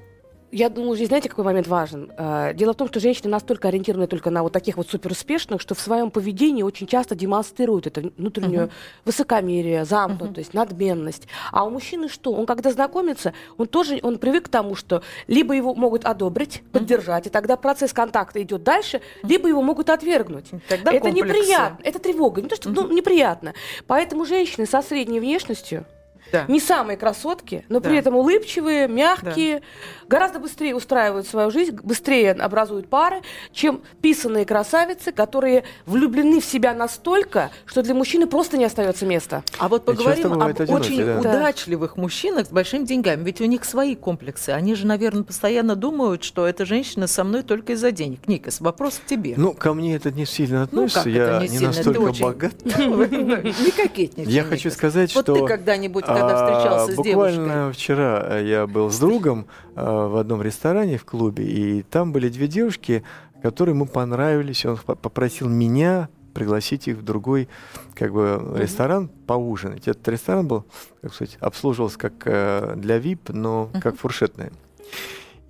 я 0.53 0.69
думаю, 0.69 0.97
здесь 0.97 1.09
знаете, 1.09 1.29
какой 1.29 1.45
момент 1.45 1.67
важен? 1.67 2.13
Э, 2.17 2.53
Дело 2.55 2.73
в 2.73 2.77
том, 2.77 2.89
что 2.89 3.01
женщины 3.01 3.29
настолько 3.29 3.69
ориентированы 3.69 4.07
только 4.07 4.31
на 4.31 4.43
вот 4.43 4.53
таких 4.53 4.77
вот 4.77 4.89
суперуспешных, 4.89 5.61
что 5.61 5.75
в 5.75 5.81
своем 5.81 6.11
поведении 6.11 6.63
очень 6.63 6.87
часто 6.87 7.15
демонстрируют 7.15 7.87
это 7.87 8.11
внутреннюю 8.17 8.71
высокомерие, 9.05 9.85
замкнутость, 9.85 10.55
надменность. 10.55 11.27
А 11.53 11.65
у 11.65 11.71
мужчины 11.71 12.09
что? 12.09 12.33
Он 12.33 12.47
когда 12.47 12.71
знакомится, 12.71 13.35
он 13.59 13.67
тоже 13.67 13.99
он 14.03 14.19
привык 14.19 14.47
к 14.47 14.49
тому, 14.49 14.75
что 14.75 15.03
либо 15.27 15.55
его 15.55 15.75
могут 15.75 16.05
одобрить, 16.05 16.63
поддержать, 16.73 17.27
и 17.27 17.31
тогда 17.31 17.57
процесс 17.57 17.93
контакта 17.93 18.41
идет 18.43 18.63
дальше, 18.63 19.01
либо 19.23 19.49
его 19.49 19.63
могут 19.63 19.91
отвергнуть. 19.91 20.47
Тогда 20.69 20.93
это 20.93 21.07
комплексы. 21.11 21.39
неприятно, 21.39 21.79
это 21.83 21.99
тревога, 21.99 22.43
не 22.43 22.49
то 22.49 22.57
что 22.57 22.71
ну, 22.71 22.91
неприятно. 22.93 23.55
Поэтому 23.87 24.25
женщины 24.25 24.67
со 24.67 24.83
средней 24.83 25.21
внешностью 25.21 25.87
Да. 26.33 26.45
не 26.49 26.61
самые 26.61 26.97
красотки, 26.97 27.65
но 27.69 27.81
Да. 27.81 27.89
при 27.89 27.99
этом 27.99 28.15
улыбчивые, 28.17 28.89
мягкие, 28.89 29.63
гораздо 30.09 30.39
быстрее 30.39 30.75
устраивают 30.75 31.27
свою 31.27 31.51
жизнь, 31.51 31.79
быстрее 31.83 32.33
образуют 32.33 32.89
пары, 32.89 33.21
чем 33.53 33.81
писанные 34.03 34.45
красавицы, 34.45 35.13
которые 35.13 35.65
влюблены 35.87 36.41
в 36.41 36.45
себя 36.45 36.75
настолько, 36.75 37.51
что 37.65 37.83
для 37.83 37.95
мужчины 37.95 38.27
просто 38.27 38.57
не 38.57 38.65
остается 38.65 39.07
места. 39.07 39.43
А 39.59 39.69
вот 39.69 39.85
поговорим 39.85 40.33
об 40.35 40.59
очень 40.71 41.05
да. 41.05 41.21
удачливых 41.21 41.97
мужчинах 41.97 42.47
с 42.47 42.51
большими 42.51 42.85
деньгами. 42.85 43.25
Ведь 43.25 43.41
у 43.41 43.45
них 43.45 43.65
свои 43.65 43.95
комплексы. 43.95 44.51
Они 44.51 44.75
же, 44.75 44.87
наверное, 44.87 45.23
постоянно 45.25 45.77
думают, 45.77 46.25
что 46.25 46.47
эта 46.47 46.65
женщина 46.65 47.07
со 47.07 47.25
мной 47.25 47.43
только 47.43 47.73
из-за 47.75 47.91
денег. 47.93 48.27
Никас, 48.29 48.61
вопрос 48.61 49.01
к 49.05 49.07
тебе. 49.09 49.35
Ну, 49.37 49.53
ко 49.53 49.75
мне 49.75 49.97
это 49.97 50.11
не 50.11 50.27
сильно 50.27 50.59
Ну, 50.59 50.65
относится, 50.85 51.05
как 51.05 51.13
я 51.13 51.23
это 51.25 51.39
не 51.43 51.49
не 51.49 51.59
сильно? 51.59 51.67
Настолько 51.69 52.01
очень- 52.01 52.23
богат. 52.25 52.53
Не 52.65 53.71
кокетничай, 53.71 54.33
Я 54.33 54.45
хочу 54.45 54.71
сказать, 54.71 55.15
Вот 55.15 55.25
что... 55.25 55.35
ты 55.35 55.47
когда-нибудь, 55.47 56.05
когда 56.19 56.33
а, 56.33 56.37
встречался 56.37 56.93
с 56.93 56.97
Буквально 56.97 57.47
девушкой. 57.47 57.73
вчера 57.73 58.27
э, 58.29 58.45
я 58.47 58.67
был 58.67 58.91
с 58.91 58.99
другом 58.99 59.47
а, 59.75 60.09
в 60.09 60.17
одном 60.17 60.43
ресторане 60.43 60.99
в 60.99 61.05
клубе, 61.05 61.45
и 61.45 61.83
там 61.83 62.13
были 62.13 62.29
две 62.29 62.47
девушки, 62.49 63.03
которые 63.43 63.75
ему 63.75 63.87
понравились. 63.87 64.65
Он 64.67 64.77
по- 64.77 64.95
попросил 64.95 65.49
меня 65.49 66.09
пригласить 66.35 66.87
их 66.87 66.99
в 66.99 67.03
другой 67.03 67.49
как 67.95 68.13
бы 68.13 68.55
ресторан 68.57 69.09
поужинать. 69.27 69.89
Этот 69.89 70.07
ресторан 70.09 70.47
был, 70.47 70.65
как 71.01 71.15
сказать, 71.15 71.39
обслуживался 71.41 71.99
как 71.99 72.13
э, 72.27 72.75
для 72.77 72.99
VIP, 72.99 73.33
но 73.33 73.71
как 73.83 73.97
фуршетная. 73.97 74.53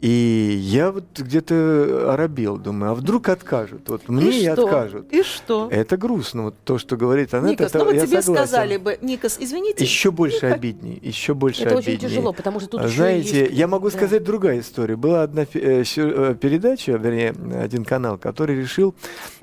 И 0.07 0.57
я 0.63 0.93
вот 0.93 1.19
где-то 1.19 2.13
оробел, 2.13 2.59
думаю, 2.59 2.93
а 2.93 2.95
вдруг 2.95 3.29
откажут? 3.29 3.89
Вот 3.89 4.09
мне 4.09 4.39
и, 4.39 4.53
что? 4.53 4.65
откажут. 4.67 5.13
И 5.13 5.25
что? 5.25 5.69
Это 5.69 5.97
грустно, 5.97 6.45
вот 6.45 6.55
то, 6.63 6.79
что 6.79 6.97
говорит 6.97 7.35
она. 7.35 7.51
Никас, 7.51 7.71
это 7.71 7.79
ну 7.81 7.87
вот 7.87 7.95
я 7.95 8.07
тебе 8.07 8.23
согласен. 8.23 8.47
сказали 8.47 8.77
бы, 8.77 8.99
Никас, 9.03 9.37
извините, 9.41 9.83
Еще 9.83 10.13
больше 10.13 10.47
обидней, 10.47 10.97
еще 11.03 11.35
больше 11.35 11.63
это 11.65 11.79
обидней. 11.79 11.97
очень 11.97 12.09
тяжело, 12.09 12.33
потому 12.33 12.61
что 12.61 12.69
тут 12.69 12.83
еще 12.85 12.97
Знаете, 12.99 13.41
есть- 13.47 13.53
я 13.55 13.67
могу 13.67 13.91
да. 13.91 13.97
сказать 13.97 14.23
другая 14.23 14.61
история. 14.61 14.95
Была 14.95 15.25
одна 15.25 15.43
э, 15.43 15.83
э, 15.97 16.35
передача, 16.41 16.93
вернее, 16.93 17.35
один 17.61 17.85
канал, 17.85 18.17
который 18.17 18.55
решил 18.55 18.95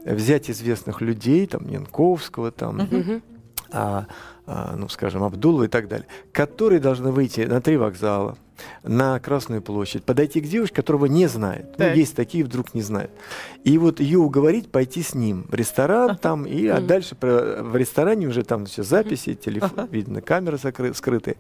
взять 0.06 0.49
известных 0.49 1.02
людей, 1.02 1.45
там, 1.45 1.67
Янковского, 1.67 2.52
там, 2.52 2.78
Мгм. 2.78 3.21
А, 3.73 4.05
а, 4.45 4.75
ну, 4.77 4.88
скажем, 4.89 5.23
Абдулова 5.23 5.63
и 5.63 5.67
так 5.67 5.88
далее, 5.88 6.07
которые 6.31 6.79
должны 6.79 7.12
выйти 7.12 7.41
на 7.41 7.59
три 7.62 7.75
вокзала, 7.77 8.38
на 8.83 9.19
Красную 9.19 9.62
площадь, 9.62 10.03
подойти 10.05 10.39
к 10.39 10.45
девушке, 10.47 10.75
которого 10.75 11.07
не 11.07 11.27
знает. 11.27 11.65
Ну, 11.71 11.86
Так. 11.86 11.95
есть 11.97 12.15
такие, 12.15 12.45
вдруг 12.45 12.73
не 12.75 12.81
знают. 12.81 13.12
И 13.63 13.77
вот 13.77 13.99
ее 13.99 14.19
уговорить 14.19 14.71
пойти 14.71 15.01
с 15.01 15.15
ним 15.15 15.47
в 15.49 15.53
ресторан 15.55 16.17
там, 16.17 16.45
и 16.45 16.67
а 16.67 16.79
дальше 16.79 17.15
про- 17.15 17.63
в 17.63 17.75
ресторане 17.75 18.27
уже 18.27 18.43
там 18.43 18.65
все 18.67 18.83
записи, 18.83 19.33
телефон, 19.33 19.88
видно, 19.91 20.21
камеры 20.21 20.57
закры- 20.57 20.93
скрытые. 20.93 21.36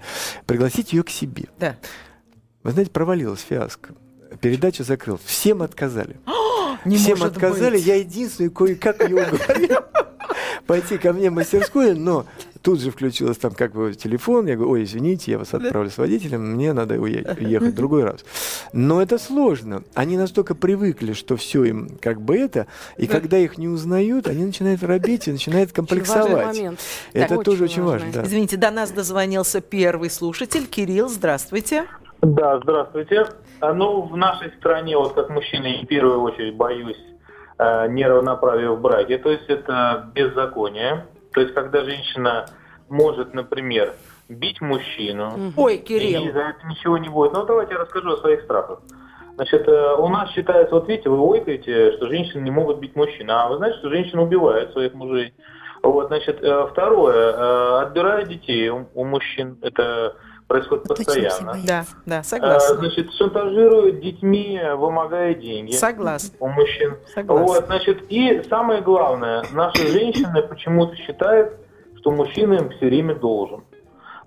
Пригласить 0.47 0.91
ее 0.91 1.03
к 1.03 1.09
себе. 1.09 1.45
Да. 1.59 1.77
Вы 2.63 2.71
знаете, 2.71 2.91
провалилась 2.91 3.41
фиаско. 3.41 3.93
Передачу 4.41 4.83
закрыл. 4.83 5.19
Всем 5.23 5.61
отказали. 5.61 6.17
не 6.85 6.97
Всем 6.97 7.21
отказали. 7.21 7.75
быть. 7.75 7.85
Я 7.85 7.95
единственный 7.97 8.49
кое-как 8.49 9.01
ее 9.07 9.23
уговорил 9.27 9.77
пойти 10.67 10.97
ко 10.97 11.13
мне 11.13 11.29
в 11.29 11.33
мастерскую, 11.33 11.97
но 11.97 12.25
тут 12.61 12.79
же 12.79 12.91
включилась 12.91 13.37
там 13.37 13.51
как 13.53 13.73
бы 13.73 13.93
телефон. 13.93 14.47
Я 14.47 14.55
говорю, 14.55 14.71
ой, 14.71 14.83
извините, 14.83 15.31
я 15.31 15.37
вас 15.39 15.53
отправлю 15.53 15.89
с 15.89 15.97
водителем, 15.97 16.53
мне 16.53 16.73
надо 16.73 16.95
уе- 16.95 17.37
уехать 17.43 17.73
в 17.73 17.75
другой 17.75 18.03
раз. 18.05 18.23
Но 18.71 19.01
это 19.01 19.17
сложно. 19.19 19.83
Они 19.93 20.17
настолько 20.17 20.55
привыкли, 20.55 21.13
что 21.13 21.35
все 21.35 21.63
им 21.65 21.89
как 22.01 22.21
бы 22.21 22.37
это, 22.37 22.67
и 22.97 23.07
Да. 23.07 23.19
когда 23.19 23.37
их 23.37 23.57
не 23.57 23.67
узнают, 23.67 24.27
они 24.27 24.45
начинают 24.45 24.81
робеть 24.83 25.27
и 25.27 25.31
начинают 25.31 25.71
Очень 25.71 25.81
важный 25.83 26.03
комплексовать. 26.05 26.45
момент. 26.57 26.79
Это 27.13 27.35
Так, 27.35 27.43
тоже 27.43 27.63
очень 27.65 27.73
очень 27.73 27.83
важно. 27.83 28.05
важно. 28.07 28.21
да. 28.21 28.27
Извините, 28.27 28.57
до 28.57 28.71
нас 28.71 28.91
дозвонился 28.91 29.59
первый 29.61 30.09
слушатель. 30.09 30.65
Кирилл, 30.67 31.09
здравствуйте. 31.09 31.85
Да, 32.21 32.59
здравствуйте. 32.61 33.25
А, 33.59 33.73
Ну, 33.73 34.03
в 34.03 34.15
нашей 34.15 34.51
стране, 34.59 34.97
вот 34.97 35.13
как 35.13 35.29
мужчина, 35.29 35.67
я 35.67 35.83
в 35.83 35.87
первую 35.87 36.21
очередь 36.21 36.55
боюсь 36.55 36.97
э, 37.57 37.87
неравноправия 37.89 38.69
в 38.69 38.81
браке. 38.81 39.17
То 39.17 39.29
есть 39.29 39.49
это 39.49 40.09
беззаконие. 40.13 41.05
То 41.33 41.41
есть 41.41 41.53
когда 41.53 41.83
женщина 41.83 42.45
может, 42.89 43.33
например, 43.33 43.93
бить 44.29 44.61
мужчину. 44.61 45.53
Ой, 45.57 45.75
и 45.75 45.77
Кирилл. 45.79 46.31
за 46.31 46.39
это 46.39 46.67
ничего 46.67 46.97
не 46.97 47.09
будет. 47.09 47.33
Ну, 47.33 47.45
давайте 47.45 47.73
я 47.73 47.79
расскажу 47.79 48.13
о 48.13 48.17
своих 48.17 48.41
страхах. 48.43 48.81
Значит, 49.35 49.67
э, 49.67 49.95
у 49.95 50.07
нас 50.09 50.29
считается, 50.31 50.75
вот 50.75 50.87
видите, 50.87 51.09
вы 51.09 51.19
ойкаете, 51.19 51.93
что 51.93 52.07
женщины 52.07 52.41
не 52.41 52.51
могут 52.51 52.77
бить 52.77 52.95
мужчин. 52.95 53.31
А 53.31 53.47
вы 53.47 53.57
знаете, 53.57 53.79
что 53.79 53.89
женщины 53.89 54.21
убивают 54.21 54.71
своих 54.71 54.93
мужей. 54.93 55.33
Вот, 55.81 56.07
значит, 56.07 56.41
э, 56.41 56.67
второе, 56.71 57.81
отбирают 57.81 58.29
детей 58.29 58.69
у 58.69 59.03
мужчин. 59.03 59.57
Это 59.61 60.15
происходит 60.53 60.83
Точно 60.83 61.05
постоянно. 61.05 61.57
Да, 61.65 61.85
да, 62.05 62.19
Э, 62.19 62.23
согласна. 62.23 62.75
Значит, 62.75 63.11
шантажируют 63.13 63.99
детьми, 64.01 64.61
вымогая 64.75 65.33
деньги 65.33 65.71
Согласна, 65.71 66.29
у 66.39 66.47
мужчин. 66.47 66.97
согласна. 67.13 67.45
Вот, 67.47 67.65
значит, 67.65 68.03
и 68.09 68.43
самое 68.47 68.81
главное, 68.81 69.43
наши 69.51 69.87
женщины 69.87 70.43
почему-то 70.43 70.95
считают, 70.95 71.53
что 71.97 72.11
мужчина 72.11 72.53
им 72.53 72.69
все 72.69 72.85
время 72.85 73.15
должен. 73.15 73.63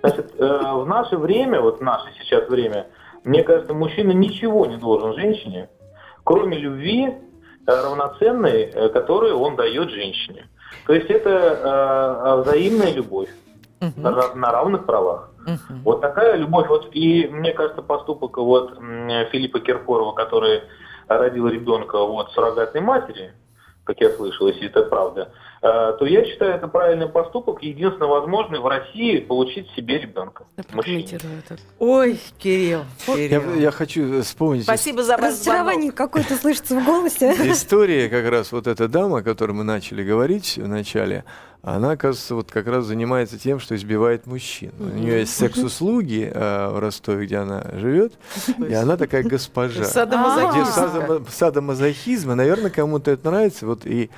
Значит, 0.02 0.34
э, 0.36 0.44
в 0.74 0.84
наше 0.86 1.16
время, 1.16 1.60
вот 1.60 1.78
в 1.78 1.82
наше 1.82 2.06
сейчас 2.20 2.48
время, 2.48 2.88
мне 3.22 3.44
кажется, 3.44 3.72
мужчина 3.72 4.10
ничего 4.10 4.66
не 4.66 4.78
должен 4.78 5.14
женщине, 5.14 5.68
кроме 6.24 6.58
любви 6.58 7.06
э, 7.06 7.14
равноценной, 7.66 8.62
э, 8.64 8.88
которую 8.88 9.38
он 9.38 9.54
дает 9.54 9.90
женщине. 9.90 10.48
То 10.86 10.92
есть 10.92 11.08
это 11.08 11.30
э, 11.30 12.42
взаимная 12.42 12.92
любовь 12.92 13.28
Мгм, 13.80 14.02
на, 14.02 14.34
на 14.34 14.50
равных 14.50 14.86
правах. 14.86 15.30
Мгм. 15.46 15.82
Вот 15.84 16.00
такая 16.00 16.36
любовь. 16.36 16.68
Вот 16.68 16.88
и 16.92 17.26
мне 17.28 17.52
кажется, 17.52 17.82
поступок 17.82 18.36
вот 18.36 18.74
Филиппа 19.32 19.60
Киркорова, 19.60 20.12
который 20.12 20.62
родил 21.08 21.48
ребенка 21.48 21.96
от 21.96 22.32
суррогатной 22.32 22.80
матери, 22.80 23.32
как 23.86 24.00
я 24.00 24.10
слышал, 24.10 24.48
если 24.48 24.66
это 24.66 24.82
правда, 24.82 25.32
э, 25.62 25.96
то 25.98 26.06
я 26.06 26.24
считаю, 26.24 26.54
это 26.54 26.66
правильный 26.66 27.08
поступок, 27.08 27.62
единственно 27.62 28.08
возможный 28.08 28.58
в 28.58 28.66
России 28.66 29.20
получить 29.20 29.70
себе 29.76 29.98
ребенка. 29.98 30.44
Я. 31.12 31.18
Ой, 31.78 32.18
Кирилл, 32.38 32.80
Я, 33.06 33.14
Кирилл. 33.40 33.54
я 33.54 33.70
хочу 33.70 34.22
вспомнить 34.22 34.64
Спасибо 34.64 35.04
за 35.04 35.16
Разочарование 35.16 35.92
какое-то 35.92 36.34
слышится 36.34 36.74
в 36.74 36.84
голосе. 36.84 37.30
История 37.52 38.08
как 38.08 38.28
раз 38.28 38.50
вот 38.50 38.66
эта 38.66 38.88
дама, 38.88 39.18
о 39.18 39.22
которой 39.22 39.52
мы 39.52 39.62
начали 39.62 40.02
говорить 40.02 40.56
в 40.56 40.66
начале, 40.66 41.24
она, 41.74 41.90
оказывается, 41.90 42.36
вот 42.36 42.52
как 42.52 42.68
раз 42.68 42.84
занимается 42.84 43.38
тем, 43.38 43.58
что 43.58 43.74
избивает 43.74 44.26
мужчин. 44.26 44.70
У 44.78 44.84
нее 44.84 45.20
есть 45.20 45.36
секс-услуги 45.36 46.30
э, 46.32 46.68
в 46.68 46.78
Ростове, 46.78 47.26
где 47.26 47.38
она 47.38 47.64
живет, 47.74 48.12
и 48.58 48.72
она 48.72 48.96
такая 48.96 49.24
госпожа. 49.24 49.84
Садомазохизм, 51.28 52.30
и, 52.30 52.34
наверное, 52.34 52.70
кому-то 52.70 53.10
это 53.10 53.28
нравится. 53.28 53.66
Вот 53.66 53.84
и 53.84 54.10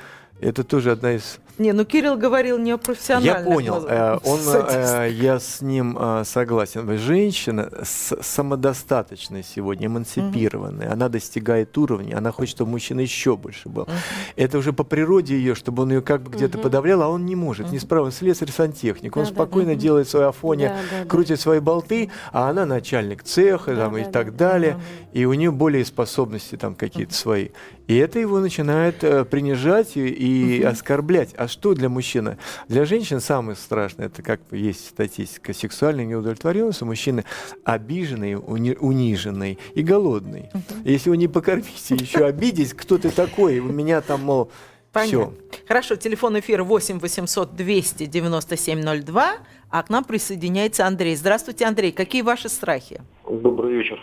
это 0.42 0.62
тоже 0.62 0.90
одна 0.90 1.14
из 1.14 1.38
Не, 1.58 1.72
ну 1.72 1.84
Кирилл 1.84 2.16
говорил 2.16 2.56
не 2.58 2.70
о 2.70 2.74
я 2.74 2.78
профессиональных 2.78 3.44
понял. 3.44 3.74
мазо- 3.76 3.88
Э, 3.90 4.18
Он, 4.24 4.38
э, 4.46 5.10
я 5.12 5.40
с 5.40 5.60
ним 5.60 5.96
э, 6.00 6.22
согласен. 6.24 6.98
Женщина 6.98 7.68
с- 7.82 8.16
самодостаточная 8.22 9.42
сегодня, 9.42 9.86
эмансипированная. 9.88 10.92
Она 10.92 11.08
достигает 11.08 11.76
уровня, 11.76 12.16
она 12.18 12.30
хочет, 12.32 12.54
чтобы 12.56 12.70
мужчина 12.72 13.00
еще 13.00 13.36
больше 13.36 13.68
был. 13.68 13.88
Это 14.36 14.58
уже 14.58 14.72
по 14.72 14.84
природе 14.84 15.36
ее, 15.36 15.54
чтобы 15.54 15.82
он 15.82 15.90
ее 15.92 16.00
как 16.02 16.22
бы 16.22 16.30
где-то 16.30 16.58
подавлял, 16.58 17.02
а 17.02 17.08
он 17.08 17.26
не 17.26 17.34
может. 17.36 17.72
Не 17.72 17.78
справен. 17.78 18.12
Слесарь 18.12 18.50
сантехник. 18.50 19.16
Он 19.16 19.24
Да, 19.24 19.28
да, 19.30 19.34
спокойно 19.34 19.74
да. 19.74 19.80
делает 19.80 20.08
свой 20.08 20.28
афоне, 20.28 20.68
Да, 20.68 20.74
да, 20.98 21.02
да. 21.04 21.08
крутит 21.08 21.40
свои 21.40 21.60
болты, 21.60 22.10
а 22.32 22.50
она 22.50 22.66
начальник 22.66 23.22
цеха 23.22 23.74
Да, 23.74 23.84
там, 23.86 23.96
и 23.96 24.04
да, 24.04 24.10
так 24.10 24.36
да. 24.36 24.50
далее. 24.50 24.80
И 25.12 25.24
у 25.24 25.32
нее 25.34 25.50
более 25.50 25.84
способности 25.84 26.56
там 26.56 26.74
какие-то 26.74 27.14
свои. 27.14 27.48
И 27.88 27.96
это 27.96 28.18
его 28.18 28.38
начинает 28.38 29.02
э, 29.02 29.24
принижать 29.24 29.96
и, 29.96 30.06
и 30.08 30.62
оскорблять. 30.62 31.34
А 31.38 31.47
что 31.48 31.74
для 31.74 31.88
мужчины? 31.88 32.38
Для 32.68 32.84
женщин 32.84 33.20
самое 33.20 33.56
страшное, 33.56 34.06
это 34.06 34.22
как 34.22 34.40
есть 34.52 34.88
статистика, 34.88 35.52
сексуальная 35.52 36.04
неудовлетворенность 36.04 36.82
у 36.82 36.86
мужчины 36.86 37.24
обиженный, 37.64 38.34
уни- 38.34 38.76
униженный 38.78 39.58
и 39.74 39.82
голодный. 39.82 40.50
Если 40.84 41.08
его 41.08 41.14
не 41.16 41.28
покормите, 41.28 41.94
еще 41.94 42.24
обидеть, 42.26 42.74
кто 42.74 42.98
ты 42.98 43.10
такой, 43.10 43.58
у 43.58 43.72
меня 43.72 44.00
там, 44.00 44.22
мол, 44.22 44.50
все. 44.92 45.32
Хорошо, 45.66 45.96
телефон 45.96 46.38
эфира 46.38 46.64
8 46.64 46.98
800 46.98 47.54
297 47.54 49.02
02, 49.02 49.32
а 49.70 49.82
к 49.82 49.90
нам 49.90 50.04
присоединяется 50.04 50.86
Андрей. 50.86 51.14
Здравствуйте, 51.14 51.66
Андрей. 51.66 51.92
Какие 51.92 52.22
ваши 52.22 52.48
страхи? 52.48 53.00
Добрый 53.28 53.74
вечер. 53.74 53.98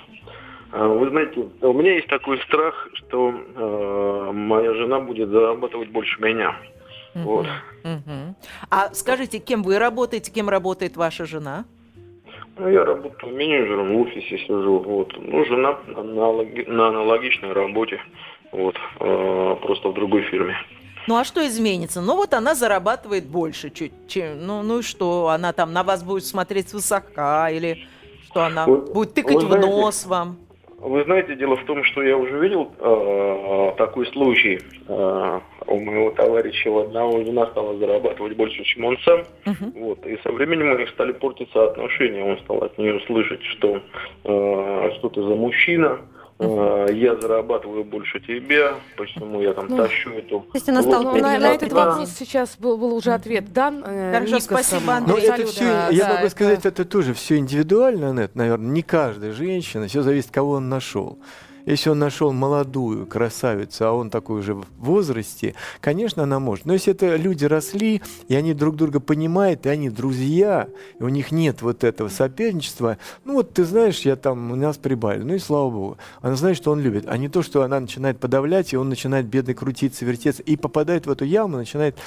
А, 0.72 0.88
Вы 0.88 1.10
знаете, 1.10 1.48
у 1.62 1.74
меня 1.74 1.96
есть 1.96 2.08
такой 2.08 2.40
страх, 2.42 2.88
что 2.94 3.32
э, 3.32 4.32
моя 4.34 4.74
жена 4.74 5.00
будет 5.00 5.30
зарабатывать 5.30 5.90
больше 5.90 6.22
меня. 6.22 6.56
Вот. 7.16 7.48
Мгм. 7.84 8.36
А 8.70 8.94
скажите, 8.94 9.40
кем 9.40 9.64
вы 9.64 9.80
работаете, 9.80 10.32
кем 10.32 10.50
работает 10.50 10.98
ваша 10.98 11.26
жена? 11.26 11.66
Ну, 12.58 12.70
Я 12.70 12.84
работаю 12.86 13.34
менеджером 13.36 13.96
в 13.96 14.02
офисе 14.02 14.38
сижу. 14.38 14.80
Вот. 14.80 15.14
Ну, 15.18 15.46
жена 15.46 15.78
на, 15.88 16.02
аналоги- 16.02 16.66
на 16.68 16.88
аналогичной 16.90 17.54
работе. 17.54 18.00
Вот. 18.52 18.76
э, 19.00 19.56
просто 19.62 19.90
в 19.90 19.94
другой 19.94 20.22
фирме. 20.24 20.56
Ну 21.08 21.18
а 21.18 21.24
что 21.26 21.46
изменится? 21.46 22.02
Ну 22.02 22.16
вот 22.16 22.34
она 22.34 22.56
зарабатывает 22.56 23.26
больше 23.26 23.70
чуть, 23.70 23.92
чем, 24.08 24.46
ну, 24.48 24.62
ну 24.64 24.80
и 24.80 24.82
что, 24.82 25.28
она 25.28 25.52
там 25.54 25.74
на 25.74 25.84
вас 25.84 26.04
будет 26.04 26.26
смотреть 26.26 26.70
свысока 26.70 27.50
или 27.52 27.86
что 28.26 28.44
она 28.44 28.66
Вы- 28.66 28.78
будет 28.94 29.14
тыкать 29.14 29.36
вы 29.36 29.40
в 29.46 29.48
знаете, 29.52 29.68
нос 29.68 30.06
вам? 30.06 30.38
Вы 30.80 31.04
знаете, 31.04 31.36
дело 31.36 31.58
в 31.58 31.66
том, 31.66 31.84
что 31.84 32.02
я 32.02 32.16
уже 32.18 32.40
видел 32.40 32.72
э, 32.80 33.74
такой 33.78 34.08
случай. 34.08 34.60
Э, 34.88 35.42
у 35.68 35.80
моего 35.80 36.12
товарища 36.12 36.70
у 36.70 36.80
одного 36.80 37.24
жена 37.24 37.48
стала 37.48 37.78
зарабатывать 37.78 38.36
больше, 38.36 38.64
чем 38.64 38.86
он 38.86 38.98
сам. 39.06 39.24
Мгм. 39.46 39.72
Вот. 39.76 40.06
И 40.06 40.18
со 40.24 40.32
временем 40.32 40.72
у 40.72 40.78
них 40.78 40.90
стали 40.90 41.12
портиться 41.12 41.64
отношения. 41.66 42.24
Он 42.24 42.38
стал 42.40 42.64
от 42.64 42.78
нее 42.78 43.00
слышать, 43.08 43.42
что 43.44 43.82
э, 44.24 44.90
что 44.98 45.10
ты 45.10 45.22
за 45.22 45.36
мужчина, 45.36 46.00
э, 46.40 46.88
я 46.94 47.16
зарабатываю 47.16 47.84
больше 47.86 48.20
тебя, 48.20 48.76
почему 48.98 49.42
я 49.42 49.54
там 49.54 49.68
тащу 49.76 50.12
эту... 50.12 50.42
То 50.42 50.48
есть 50.56 50.68
она 50.70 50.82
стала 50.82 51.04
Ну, 51.04 51.18
на, 51.18 51.40
на 51.40 51.54
этот 51.54 51.72
вопрос 51.72 52.10
сейчас 52.12 52.58
был, 52.58 52.78
был 52.78 52.94
уже 52.96 53.12
ответ 53.12 53.52
дан. 53.54 53.84
э, 53.86 54.14
Хорошо, 54.14 54.36
Никосом. 54.36 54.58
спасибо, 54.58 54.86
Но 54.86 54.96
Андрей. 54.98 55.18
это 55.24 55.34
Абсолютно, 55.34 55.52
все, 55.54 55.64
да, 55.66 55.88
я 55.92 56.04
да, 56.04 56.10
могу 56.10 56.22
это- 56.22 56.30
сказать, 56.30 56.66
это 56.66 56.86
тоже 56.86 57.14
все 57.14 57.38
индивидуально, 57.38 58.12
Нет, 58.14 58.36
наверное, 58.36 58.70
не 58.72 58.82
каждая 58.82 59.32
женщина, 59.32 59.88
все 59.88 60.02
зависит, 60.02 60.32
кого 60.32 60.52
он 60.54 60.68
нашел. 60.70 61.18
Если 61.66 61.90
он 61.90 62.00
нашел 62.00 62.32
молодую 62.32 63.08
красавицу, 63.08 63.86
а 63.86 63.92
он 63.92 64.10
такой 64.10 64.40
уже 64.40 64.54
в 64.54 64.66
возрасте, 64.78 65.56
конечно, 65.82 66.24
она 66.24 66.40
может. 66.40 66.66
Но 66.66 66.74
если 66.74 66.94
это 66.94 67.16
люди 67.16 67.46
росли, 67.46 68.02
и 68.28 68.36
они 68.36 68.54
друг 68.54 68.76
друга 68.76 69.00
понимают, 69.00 69.66
и 69.66 69.70
они 69.70 69.90
друзья, 69.90 70.68
и 71.00 71.04
у 71.04 71.10
них 71.10 71.32
нет 71.32 71.62
вот 71.62 71.84
этого 71.84 72.10
соперничества, 72.10 72.98
ну 73.24 73.34
вот 73.34 73.54
ты 73.54 73.64
знаешь, 73.64 74.02
я 74.02 74.16
там, 74.16 74.52
у 74.52 74.56
нас 74.56 74.78
прибавили, 74.78 75.24
ну 75.24 75.34
и 75.34 75.40
слава 75.40 75.70
богу. 75.70 75.98
Она 76.22 76.36
знает, 76.36 76.58
что 76.58 76.72
он 76.72 76.80
любит, 76.82 77.06
а 77.08 77.18
не 77.18 77.30
то, 77.30 77.42
что 77.42 77.64
она 77.64 77.80
начинает 77.80 78.20
подавлять, 78.20 78.74
и 78.74 78.78
он 78.78 78.90
начинает 78.90 79.26
бедный 79.26 79.56
крутиться, 79.56 80.06
вертеться, 80.06 80.44
и 80.44 80.56
попадает 80.58 81.08
в 81.08 81.12
эту 81.12 81.26
яму, 81.26 81.58
начинает 81.58 81.98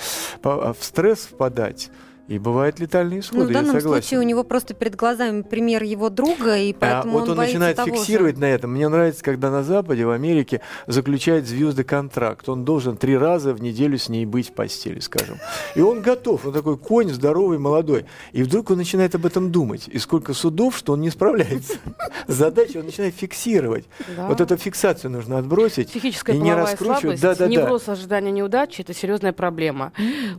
в 0.43 0.77
стресс 0.81 1.21
впадать. 1.21 1.91
И 2.29 2.39
бывают 2.39 2.79
летальные 2.79 3.21
исходы, 3.21 3.41
Ну, 3.41 3.47
в 3.47 3.49
я 3.51 3.55
данном 3.55 3.81
согласен. 3.81 4.03
случае 4.03 4.21
у 4.21 4.23
него 4.23 4.45
просто 4.45 4.75
перед 4.75 4.95
глазами 4.97 5.41
пример 5.41 5.83
его 5.83 6.11
друга, 6.11 6.59
и 6.59 6.73
А 6.73 6.77
поэтому 6.79 7.15
вот 7.15 7.23
он, 7.25 7.31
он, 7.31 7.37
начинает 7.39 7.77
того 7.77 7.89
фиксировать 7.89 8.35
же. 8.35 8.43
на 8.43 8.45
этом. 8.45 8.73
Мне 8.73 8.89
нравится, 8.89 9.25
когда 9.25 9.51
на 9.51 9.63
Западе, 9.63 10.05
в 10.05 10.11
Америке, 10.11 10.61
заключает 10.87 11.47
звезды 11.47 11.85
контракт. 11.85 12.47
Он 12.51 12.67
должен 12.67 12.99
три 12.99 13.17
раза 13.17 13.55
в 13.55 13.63
неделю 13.63 13.99
с 13.99 14.11
ней 14.11 14.27
быть 14.27 14.51
в 14.51 14.53
постели, 14.53 15.01
скажем. 15.01 15.39
И 15.75 15.81
он 15.81 16.03
готов. 16.03 16.45
Он 16.45 16.53
такой 16.53 16.77
конь 16.77 17.09
здоровый, 17.09 17.59
молодой. 17.59 18.05
И 18.33 18.43
вдруг 18.43 18.71
он 18.71 18.77
начинает 18.77 19.15
об 19.15 19.25
этом 19.25 19.51
думать. 19.51 19.89
И 19.89 19.99
сколько 19.99 20.35
судов, 20.35 20.77
что 20.77 20.93
он 20.93 21.01
не 21.01 21.09
справляется. 21.11 21.79
с 22.27 22.35
задачей 22.35 22.79
он 22.79 22.85
начинает 22.85 23.15
фиксировать. 23.15 23.87
Да. 24.17 24.29
Вот 24.29 24.43
эту 24.43 24.59
фиксацию 24.59 25.11
нужно 25.11 25.39
отбросить. 25.39 25.89
Психическая 25.89 26.37
и 26.37 26.39
не 26.39 26.53
раскручивать. 26.53 27.19
слабость, 27.21 27.23
Да, 27.23 27.35
да, 27.35 27.49
невроз 27.49 27.89
ожидания 27.89 28.31
неудачи– 28.31 28.81
это 28.83 28.93
серьезная 28.93 29.33
проблема. 29.33 29.93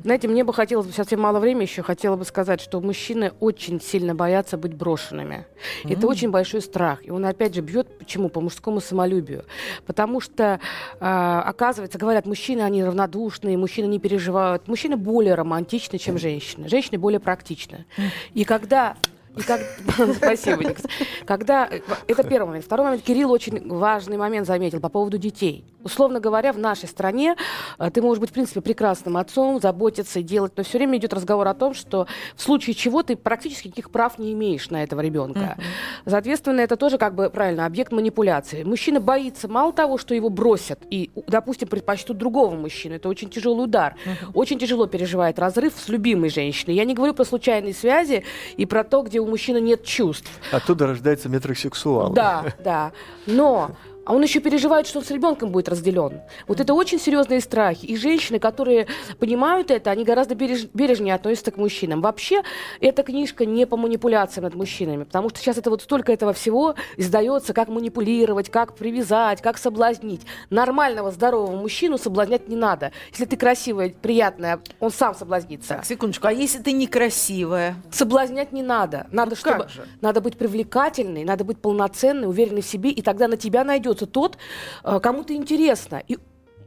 Знаете, 0.04 0.28
мне 0.28 0.44
бы 0.44 0.54
хотелось, 0.54 0.94
совсем 0.94 1.20
мало 1.22 1.40
времени 1.40 1.64
еще, 1.64 1.79
хотела 1.82 2.16
бы 2.16 2.26
сказать, 2.26 2.62
что 2.62 2.80
мужчины 2.82 3.32
очень 3.40 3.82
сильно 3.82 4.16
боятся 4.16 4.58
быть 4.58 4.74
брошенными. 4.74 5.46
Это 5.84 6.08
очень 6.08 6.32
большой 6.32 6.62
страх. 6.62 7.00
И 7.06 7.12
он, 7.12 7.26
опять 7.26 7.56
же, 7.56 7.62
бьет 7.62 7.88
почему? 7.98 8.30
По 8.30 8.42
мужскому 8.42 8.80
самолюбию. 8.80 9.46
Потому 9.86 10.22
что, 10.22 10.60
а, 11.00 11.42
оказывается, 11.42 11.98
говорят, 11.98 12.26
мужчины, 12.26 12.62
они 12.62 12.84
равнодушные, 12.84 13.58
мужчины 13.58 13.88
не 13.88 14.00
переживают. 14.00 14.68
Мужчины 14.68 14.98
более 14.98 15.36
романтичны, 15.36 15.98
чем 16.00 16.18
женщины. 16.18 16.68
Женщины 16.70 16.98
более 16.98 17.20
практичны. 17.20 17.86
И 18.34 18.44
когда 18.44 18.96
и 19.40 19.44
как... 19.44 19.62
Спасибо, 20.16 20.64
Никс. 20.64 20.84
Когда... 21.26 21.70
Это 22.08 22.24
первый 22.24 22.48
момент. 22.48 22.66
Второй 22.66 22.86
момент. 22.86 23.04
Кирилл 23.04 23.32
очень 23.32 23.68
важный 23.68 24.18
момент 24.18 24.48
заметил 24.48 24.80
по 24.80 24.90
поводу 24.90 25.18
детей. 25.18 25.66
Условно 25.84 26.20
говоря, 26.20 26.52
в 26.52 26.60
нашей 26.60 26.90
стране 26.90 27.36
э, 27.78 27.90
ты 27.90 28.02
можешь 28.02 28.20
быть, 28.20 28.32
в 28.32 28.34
принципе, 28.34 28.62
прекрасным 28.62 29.16
отцом, 29.16 29.62
заботиться 29.62 30.20
и 30.20 30.24
делать, 30.24 30.54
но 30.58 30.64
все 30.64 30.78
время 30.78 30.98
идет 30.98 31.14
разговор 31.14 31.48
о 31.48 31.54
том, 31.54 31.74
что 31.74 32.06
в 32.36 32.42
случае 32.42 32.74
чего 32.74 33.02
ты 33.02 33.16
практически 33.16 33.68
никаких 33.68 33.90
прав 33.90 34.20
не 34.20 34.34
имеешь 34.34 34.70
на 34.70 34.84
этого 34.84 35.00
ребенка. 35.00 35.58
Соответственно, 36.06 36.62
это 36.62 36.76
тоже 36.76 36.98
как 36.98 37.16
бы 37.16 37.30
правильно 37.30 37.66
объект 37.66 37.94
манипуляции. 37.94 38.64
Мужчина 38.64 39.00
боится 39.00 39.48
мало 39.48 39.72
того, 39.72 39.98
что 39.98 40.14
его 40.14 40.30
бросят 40.30 40.80
и, 40.90 41.12
допустим, 41.28 41.70
предпочтут 41.70 42.18
другого 42.18 42.56
мужчину. 42.56 42.96
Это 42.96 43.08
очень 43.08 43.30
тяжелый 43.30 43.64
удар. 43.64 43.96
Очень 44.34 44.60
тяжело 44.60 44.88
переживает 44.88 45.40
разрыв 45.40 45.74
с 45.78 45.88
любимой 45.88 46.30
женщиной. 46.30 46.76
Я 46.76 46.84
не 46.84 46.94
говорю 46.94 47.14
про 47.14 47.24
случайные 47.24 47.74
связи 47.74 48.24
и 48.58 48.66
про 48.66 48.84
то, 48.84 49.02
где 49.02 49.20
у 49.20 49.26
мужчины 49.30 49.62
нет 49.62 49.84
чувств. 49.84 50.30
Оттуда 50.52 50.88
рождается 50.88 51.30
метросексуал. 51.30 52.12
Да, 52.12 52.54
да. 52.64 52.92
Но 53.26 53.72
а 54.06 54.14
он 54.14 54.24
еще 54.24 54.40
переживает, 54.40 54.88
что 54.88 55.00
он 55.00 55.06
с 55.06 55.12
ребенком 55.12 55.52
будет 55.52 55.70
разделен. 55.70 56.22
Вот 56.48 56.60
это 56.60 56.74
очень 56.74 57.00
серьезные 57.00 57.42
страхи. 57.42 57.86
И 57.86 57.96
женщины, 57.96 58.40
которые 58.40 58.88
понимают 59.20 59.72
это, 59.72 59.92
они 59.92 60.04
гораздо 60.04 60.36
береж- 60.36 60.70
бережнее 60.74 61.14
относятся 61.14 61.52
к 61.52 61.58
мужчинам. 61.58 62.02
Вообще, 62.02 62.42
эта 62.80 63.04
книжка 63.04 63.46
не 63.46 63.68
по 63.68 63.78
манипуляциям 63.78 64.46
над 64.46 64.56
мужчинами, 64.56 65.04
потому 65.04 65.30
что 65.30 65.40
сейчас 65.40 65.58
это 65.58 65.70
вот 65.70 65.82
столько 65.82 66.12
этого 66.12 66.34
всего 66.34 66.76
издается, 66.98 67.54
как 67.54 67.68
манипулировать, 67.70 68.50
как 68.50 68.76
привязать, 68.76 69.42
как 69.42 69.58
соблазнить. 69.58 70.22
Нормального, 70.50 71.12
здорового 71.12 71.56
мужчину 71.56 71.98
соблазнять 71.98 72.48
не 72.48 72.56
надо. 72.56 72.92
Если 73.12 73.26
ты 73.26 73.38
красивая, 73.38 73.94
приятная, 74.02 74.60
он 74.80 74.92
сам 74.92 75.14
соблазнится. 75.14 75.76
Так, 75.76 75.86
секундочку, 75.86 76.28
а 76.28 76.32
если 76.32 76.60
ты 76.60 76.72
некрасивая? 76.72 77.76
Соблазнять 77.92 78.52
не 78.52 78.64
надо. 78.64 79.08
Надо, 79.12 79.32
Ну 79.32 79.36
чтобы, 79.36 79.68
надо 80.02 80.22
быть 80.22 80.38
привлекательной, 80.38 81.24
надо 81.24 81.44
быть 81.44 81.60
полноценной, 81.60 82.28
уверенной 82.28 82.62
в 82.62 82.66
себе, 82.66 82.90
и 82.90 83.02
тогда 83.02 83.28
на 83.28 83.38
тебя 83.38 83.64
найдется 83.90 84.06
тот, 84.06 84.38
э, 84.84 85.00
кому 85.02 85.24
ты 85.24 85.36
интересно. 85.36 86.02
И 86.08 86.18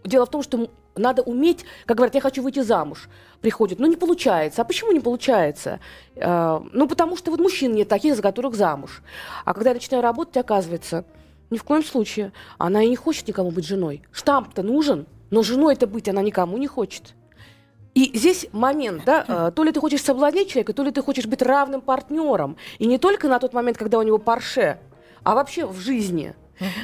дело 0.05 0.27
в 0.27 0.31
том, 0.31 0.43
что 0.43 0.69
надо 0.95 1.23
уметь, 1.23 1.65
как 1.87 1.97
говорят, 1.97 2.15
я 2.15 2.21
хочу 2.21 2.43
выйти 2.43 2.61
замуж. 2.61 3.09
Приходит, 3.41 3.79
ну 3.79 3.87
не 3.87 3.97
получается. 3.97 4.63
А 4.63 4.65
почему 4.65 4.93
не 4.93 5.01
получается? 5.01 5.81
Э, 6.17 6.61
ну 6.73 6.89
потому 6.89 7.17
что 7.17 7.31
вот 7.31 7.41
мужчин 7.41 7.73
нет 7.73 7.89
таких, 7.89 8.17
за 8.17 8.23
которых 8.23 8.55
замуж. 8.55 9.03
А 9.45 9.55
когда 9.55 9.71
я 9.71 9.75
начинаю 9.75 10.03
работать, 10.03 10.37
оказывается, 10.37 11.05
ни 11.51 11.59
в 11.59 11.65
коем 11.65 11.85
случае. 11.85 12.33
Она 12.59 12.83
и 12.83 12.89
не 12.89 12.97
хочет 12.97 13.29
никому 13.29 13.51
быть 13.51 13.67
женой. 13.67 14.03
Штамп-то 14.11 14.63
нужен, 14.63 15.07
но 15.31 15.43
женой-то 15.43 15.87
быть 15.87 16.09
она 16.09 16.23
никому 16.23 16.57
не 16.57 16.67
хочет. 16.67 17.15
И 17.95 18.11
здесь 18.15 18.47
момент, 18.53 19.03
да, 19.05 19.25
э, 19.29 19.53
то 19.55 19.63
ли 19.63 19.71
ты 19.71 19.79
хочешь 19.79 20.03
соблазнить 20.03 20.49
человека, 20.49 20.73
то 20.73 20.83
ли 20.83 20.91
ты 20.91 21.03
хочешь 21.03 21.27
быть 21.27 21.43
равным 21.43 21.83
партнером. 21.83 22.57
И 22.79 22.87
не 22.87 22.97
только 22.97 23.29
на 23.29 23.39
тот 23.39 23.53
момент, 23.53 23.77
когда 23.77 23.99
у 23.99 24.03
него 24.03 24.17
парше, 24.17 24.79
а 25.23 25.35
вообще 25.35 25.67
в 25.67 25.79
жизни. 25.79 26.35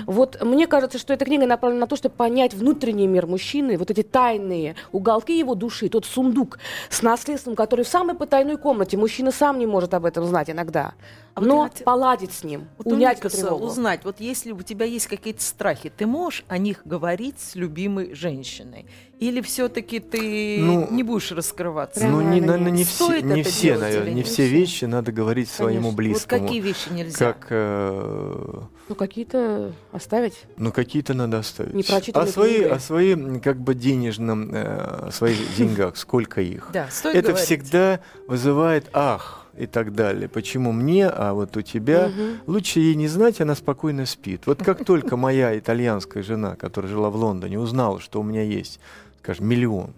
Вот 0.07 0.43
мне 0.43 0.67
кажется, 0.67 0.99
что 0.99 1.13
эта 1.13 1.25
книга 1.25 1.47
направлена 1.47 1.83
на 1.83 1.87
то, 1.87 1.97
чтобы 1.97 2.15
понять 2.15 2.55
внутренний 2.55 3.07
мир 3.07 3.27
мужчины, 3.27 3.77
вот 3.79 3.91
эти 3.91 4.03
тайные 4.03 4.75
уголки 4.93 5.39
его 5.39 5.55
души, 5.55 5.89
тот 5.89 6.05
сундук 6.05 6.59
с 6.91 7.03
наследством, 7.03 7.55
который 7.55 7.85
в 7.85 7.89
самой 7.89 8.17
потайной 8.17 8.57
комнате. 8.57 8.97
Мужчина 8.97 9.31
сам 9.31 9.59
не 9.59 9.67
может 9.67 9.95
об 9.95 10.05
этом 10.05 10.25
знать 10.25 10.51
иногда. 10.51 10.95
А 11.35 11.41
вот 11.41 11.47
но 11.47 11.63
хотела- 11.65 11.85
поладить 11.85 12.33
с 12.33 12.43
ним, 12.43 12.67
Вот 12.79 12.89
унять 12.89 13.21
тревогу. 13.21 13.67
узнать, 13.67 14.01
вот 14.05 14.17
если 14.19 14.51
у 14.51 14.63
тебя 14.63 14.87
есть 14.87 15.07
какие-то 15.07 15.43
страхи, 15.43 15.93
ты 15.97 16.05
можешь 16.07 16.45
о 16.49 16.59
них 16.59 16.81
говорить 16.85 17.39
с 17.39 17.55
любимой 17.55 18.15
женщиной? 18.15 18.87
Или 19.21 19.41
все-таки 19.41 20.01
ты 20.01 20.59
Ну, 20.61 20.89
не 20.91 21.05
будешь 21.05 21.31
раскрываться? 21.31 22.07
Ну, 22.09 22.21
не, 22.21 22.41
на 22.41 22.49
наверное, 22.49 22.73
не 22.73 22.85
Стоит 22.85 23.25
все, 23.25 23.35
не 23.35 23.41
это 23.43 23.51
все, 23.51 23.79
наверное, 23.79 24.13
не 24.15 24.23
все 24.25 24.49
вещи 24.49 24.85
надо 24.87 25.13
говорить 25.13 25.49
своему 25.49 25.69
Конечно. 25.69 25.87
Вот 25.87 25.91
Вот 25.91 25.97
близкому. 25.97 26.43
какие 26.47 26.61
вещи 26.61 26.89
нельзя? 26.91 27.19
Как, 27.19 27.47
э, 27.51 28.61
Ну, 28.89 28.95
какие-то 28.95 29.73
оставить. 29.93 30.45
ну, 30.57 30.73
какие-то 30.73 31.15
надо 31.15 31.39
оставить. 31.39 31.75
Непрочитанной 31.75 32.29
а 32.29 32.33
свои, 32.33 32.55
книгой. 32.57 32.71
о 32.71 32.79
своим, 32.81 33.41
как 33.41 33.61
бы, 33.61 33.75
денежном, 33.75 34.55
э, 34.55 35.09
о 35.09 35.11
своих 35.13 35.39
деньгах, 35.57 35.97
сколько 35.97 36.41
их. 36.41 36.71
Да, 36.73 36.89
стоит 36.91 37.17
Это 37.17 37.29
говорить. 37.29 37.47
всегда 37.47 38.01
вызывает 38.27 38.89
ах 38.93 39.47
и 39.57 39.67
так 39.67 39.95
далее. 39.95 40.29
Почему 40.29 40.73
мне, 40.73 41.07
а 41.09 41.35
вот 41.35 41.57
у 41.57 41.63
тебя? 41.63 42.09
Мгм. 42.09 42.39
Лучше 42.47 42.81
ей 42.81 42.95
не 42.95 43.09
знать, 43.09 43.41
она 43.41 43.55
спокойно 43.55 44.07
спит. 44.07 44.43
Вот 44.47 44.63
как 44.63 44.85
только 44.85 45.17
моя 45.17 45.59
итальянская 45.59 46.23
жена, 46.23 46.57
которая 46.57 46.91
жила 46.91 47.11
в 47.11 47.17
Лондоне, 47.17 47.59
узнала, 47.59 48.01
что 48.01 48.21
у 48.21 48.23
меня 48.23 48.43
есть, 48.43 48.81
скажем, 49.21 49.47
миллион 49.47 49.93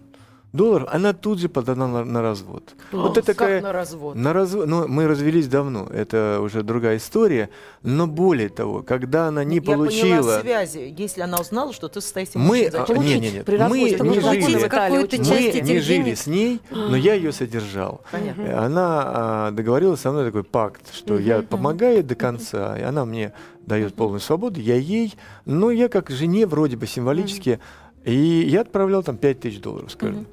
долларов, 0.53 0.89
она 0.91 1.13
тут 1.13 1.39
же 1.39 1.49
подала 1.49 1.87
на, 1.87 2.03
на 2.03 2.21
развод. 2.21 2.75
вот 2.91 3.17
это 3.17 3.27
Как 3.27 3.37
такая... 3.37 3.61
на 3.61 3.71
развод? 3.71 4.15
На 4.15 4.29
разв- 4.29 4.65
ну, 4.65 4.87
мы 4.87 5.07
развелись 5.07 5.47
давно, 5.47 5.87
это 5.91 6.39
уже 6.41 6.63
другая 6.63 6.97
история. 6.97 7.49
Но 7.83 8.07
более 8.07 8.49
того, 8.49 8.83
когда 8.83 9.27
она 9.27 9.43
не 9.43 9.57
Я 9.57 9.61
получила... 9.61 10.17
поняла 10.17 10.39
связи, 10.41 10.93
если 10.97 11.21
она 11.21 11.39
узнала, 11.39 11.73
что 11.73 11.87
ты 11.87 12.01
состоишь 12.01 12.29
Мы, 12.35 12.65
а, 12.65 12.71
зачем 12.71 12.95
получить 12.97 13.21
не, 13.21 13.29
не, 13.29 13.37
не, 13.37 13.43
при 13.43 13.55
разводе, 13.55 13.97
мы 13.97 14.07
не 14.07 14.19
жили, 14.19 14.67
какую-то 14.67 15.17
мы 15.17 15.61
не 15.61 15.79
жили 15.79 16.13
с 16.13 16.27
ней, 16.27 16.61
но 16.69 16.95
я 16.95 17.13
ее 17.13 17.31
содержал. 17.31 18.01
Понятно. 18.11 18.41
Э, 18.41 18.57
Она 18.57 19.03
а, 19.05 19.51
договорилась 19.51 20.01
со 20.01 20.11
мной 20.11 20.25
такой 20.25 20.43
пакт, 20.43 20.93
что 20.93 21.17
я 21.17 21.41
помогаю 21.41 21.95
ей 21.95 22.03
до 22.03 22.15
конца, 22.15 22.77
и 22.77 22.81
она 22.81 23.05
мне 23.05 23.33
дает 23.65 23.93
полную 23.93 24.19
свободу, 24.19 24.59
я 24.59 24.75
ей, 24.75 25.13
но 25.45 25.71
я 25.71 25.87
как 25.87 26.09
жене 26.09 26.45
вроде 26.45 26.77
бы 26.77 26.87
символически, 26.87 27.59
и 28.03 28.47
я 28.47 28.61
отправлял 28.61 29.03
там 29.03 29.17
5000 29.17 29.59
долларов, 29.59 29.91
скажем. 29.91 30.27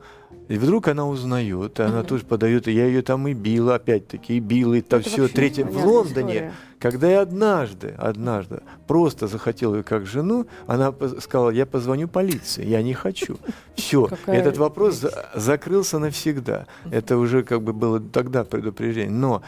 И 0.48 0.56
вдруг 0.56 0.88
она 0.88 1.06
узнает, 1.06 1.78
она 1.78 2.02
тоже 2.02 2.24
подает, 2.24 2.68
и 2.68 2.72
я 2.72 2.86
ее 2.86 3.02
там 3.02 3.28
и 3.28 3.34
била, 3.34 3.74
опять-таки, 3.74 4.38
и 4.38 4.40
била, 4.40 4.74
и 4.74 4.80
там 4.80 5.02
все. 5.02 5.28
Третье, 5.28 5.64
в 5.64 5.84
Лондоне, 5.84 6.32
история. 6.32 6.52
Когда 6.78 7.08
я 7.10 7.20
однажды, 7.22 7.94
однажды 7.98 8.60
просто 8.86 9.26
захотел 9.26 9.74
ее 9.74 9.82
как 9.82 10.06
жену, 10.06 10.46
она 10.66 10.94
сказала, 11.20 11.50
я 11.50 11.66
позвоню 11.66 12.08
полиции, 12.08 12.64
я 12.64 12.82
не 12.82 12.94
хочу. 12.94 13.36
Все, 13.74 14.08
этот 14.26 14.56
вопрос 14.58 14.96
за- 14.96 15.30
закрылся 15.34 15.98
навсегда. 15.98 16.66
Это 16.90 17.16
уже 17.16 17.42
как 17.42 17.62
бы 17.62 17.72
было 17.72 18.00
тогда 18.00 18.44
предупреждение. 18.44 19.10
Но 19.10 19.42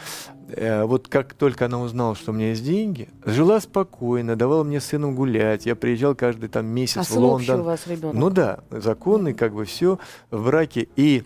э, 0.48 0.84
вот 0.84 1.08
как 1.08 1.34
только 1.34 1.66
она 1.66 1.80
узнала, 1.80 2.14
что 2.14 2.32
у 2.32 2.34
меня 2.34 2.50
есть 2.50 2.64
деньги, 2.64 3.08
жила 3.24 3.60
спокойно, 3.60 4.36
давала 4.36 4.64
мне 4.64 4.80
с 4.80 4.86
сыном 4.86 5.14
гулять, 5.14 5.66
я 5.66 5.76
приезжал 5.76 6.14
каждый 6.14 6.48
там 6.48 6.66
месяц 6.66 6.96
А 6.96 7.02
в 7.14 7.22
общий 7.24 7.50
у 7.50 7.54
Лондон. 7.54 7.62
вас 7.62 7.86
ребенок? 7.86 8.14
Ну 8.16 8.30
да, 8.30 8.60
законный, 8.70 9.34
как 9.34 9.54
бы 9.54 9.64
все 9.64 9.98
в 10.30 10.44
браке. 10.46 10.88
И 10.96 11.24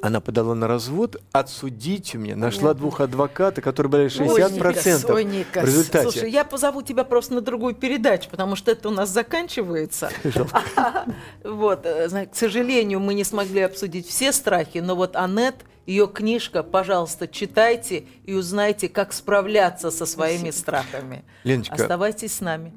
она 0.00 0.20
подала 0.20 0.54
на 0.54 0.68
развод, 0.68 1.20
отсудить 1.32 2.14
у 2.14 2.18
меня. 2.18 2.36
Нашла 2.36 2.74
двух 2.74 3.00
адвоката, 3.00 3.60
которые 3.60 3.90
были 3.90 4.02
Ой, 4.20 4.42
Никас, 4.52 4.86
60% 4.86 5.12
ой, 5.12 5.24
Никас. 5.24 5.64
в 5.64 5.66
результате. 5.66 6.10
Слушай, 6.10 6.30
я 6.30 6.44
позову 6.44 6.82
тебя 6.82 7.04
просто 7.04 7.34
на 7.34 7.40
другую 7.40 7.74
передачу, 7.74 8.30
потому 8.30 8.56
что 8.56 8.70
это 8.70 8.88
у 8.88 8.92
нас 8.92 9.10
заканчивается. 9.10 10.10
Вот, 11.44 11.84
э, 11.84 12.26
к 12.26 12.34
сожалению, 12.34 13.00
мы 13.00 13.14
не 13.14 13.24
смогли 13.24 13.62
обсудить 13.62 14.06
все 14.06 14.32
страхи, 14.32 14.78
но 14.78 14.94
вот 14.94 15.16
Аннет, 15.16 15.56
ее 15.86 16.06
книжка, 16.06 16.62
пожалуйста, 16.62 17.26
читайте 17.26 18.04
и 18.24 18.34
узнайте, 18.34 18.88
как 18.88 19.12
справляться 19.12 19.90
со 19.90 20.06
своими 20.06 20.50
страхами. 20.50 21.24
Леночка, 21.44 21.74
Оставайтесь 21.74 22.34
с 22.34 22.40
нами. 22.40 22.72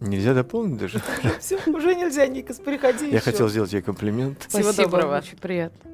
нельзя 0.00 0.34
дополнить 0.34 0.78
даже? 0.78 1.02
Все, 1.40 1.58
уже 1.66 1.94
нельзя, 1.94 2.26
Никас, 2.26 2.58
приходи 2.58 3.06
Я 3.06 3.16
еще. 3.16 3.20
хотел 3.20 3.48
сделать 3.48 3.72
ей 3.72 3.82
комплимент. 3.82 4.46
Всего 4.48 4.72
Спасибо, 4.72 4.90
доброго. 4.90 5.18
Очень 5.18 5.36
приятно. 5.38 5.93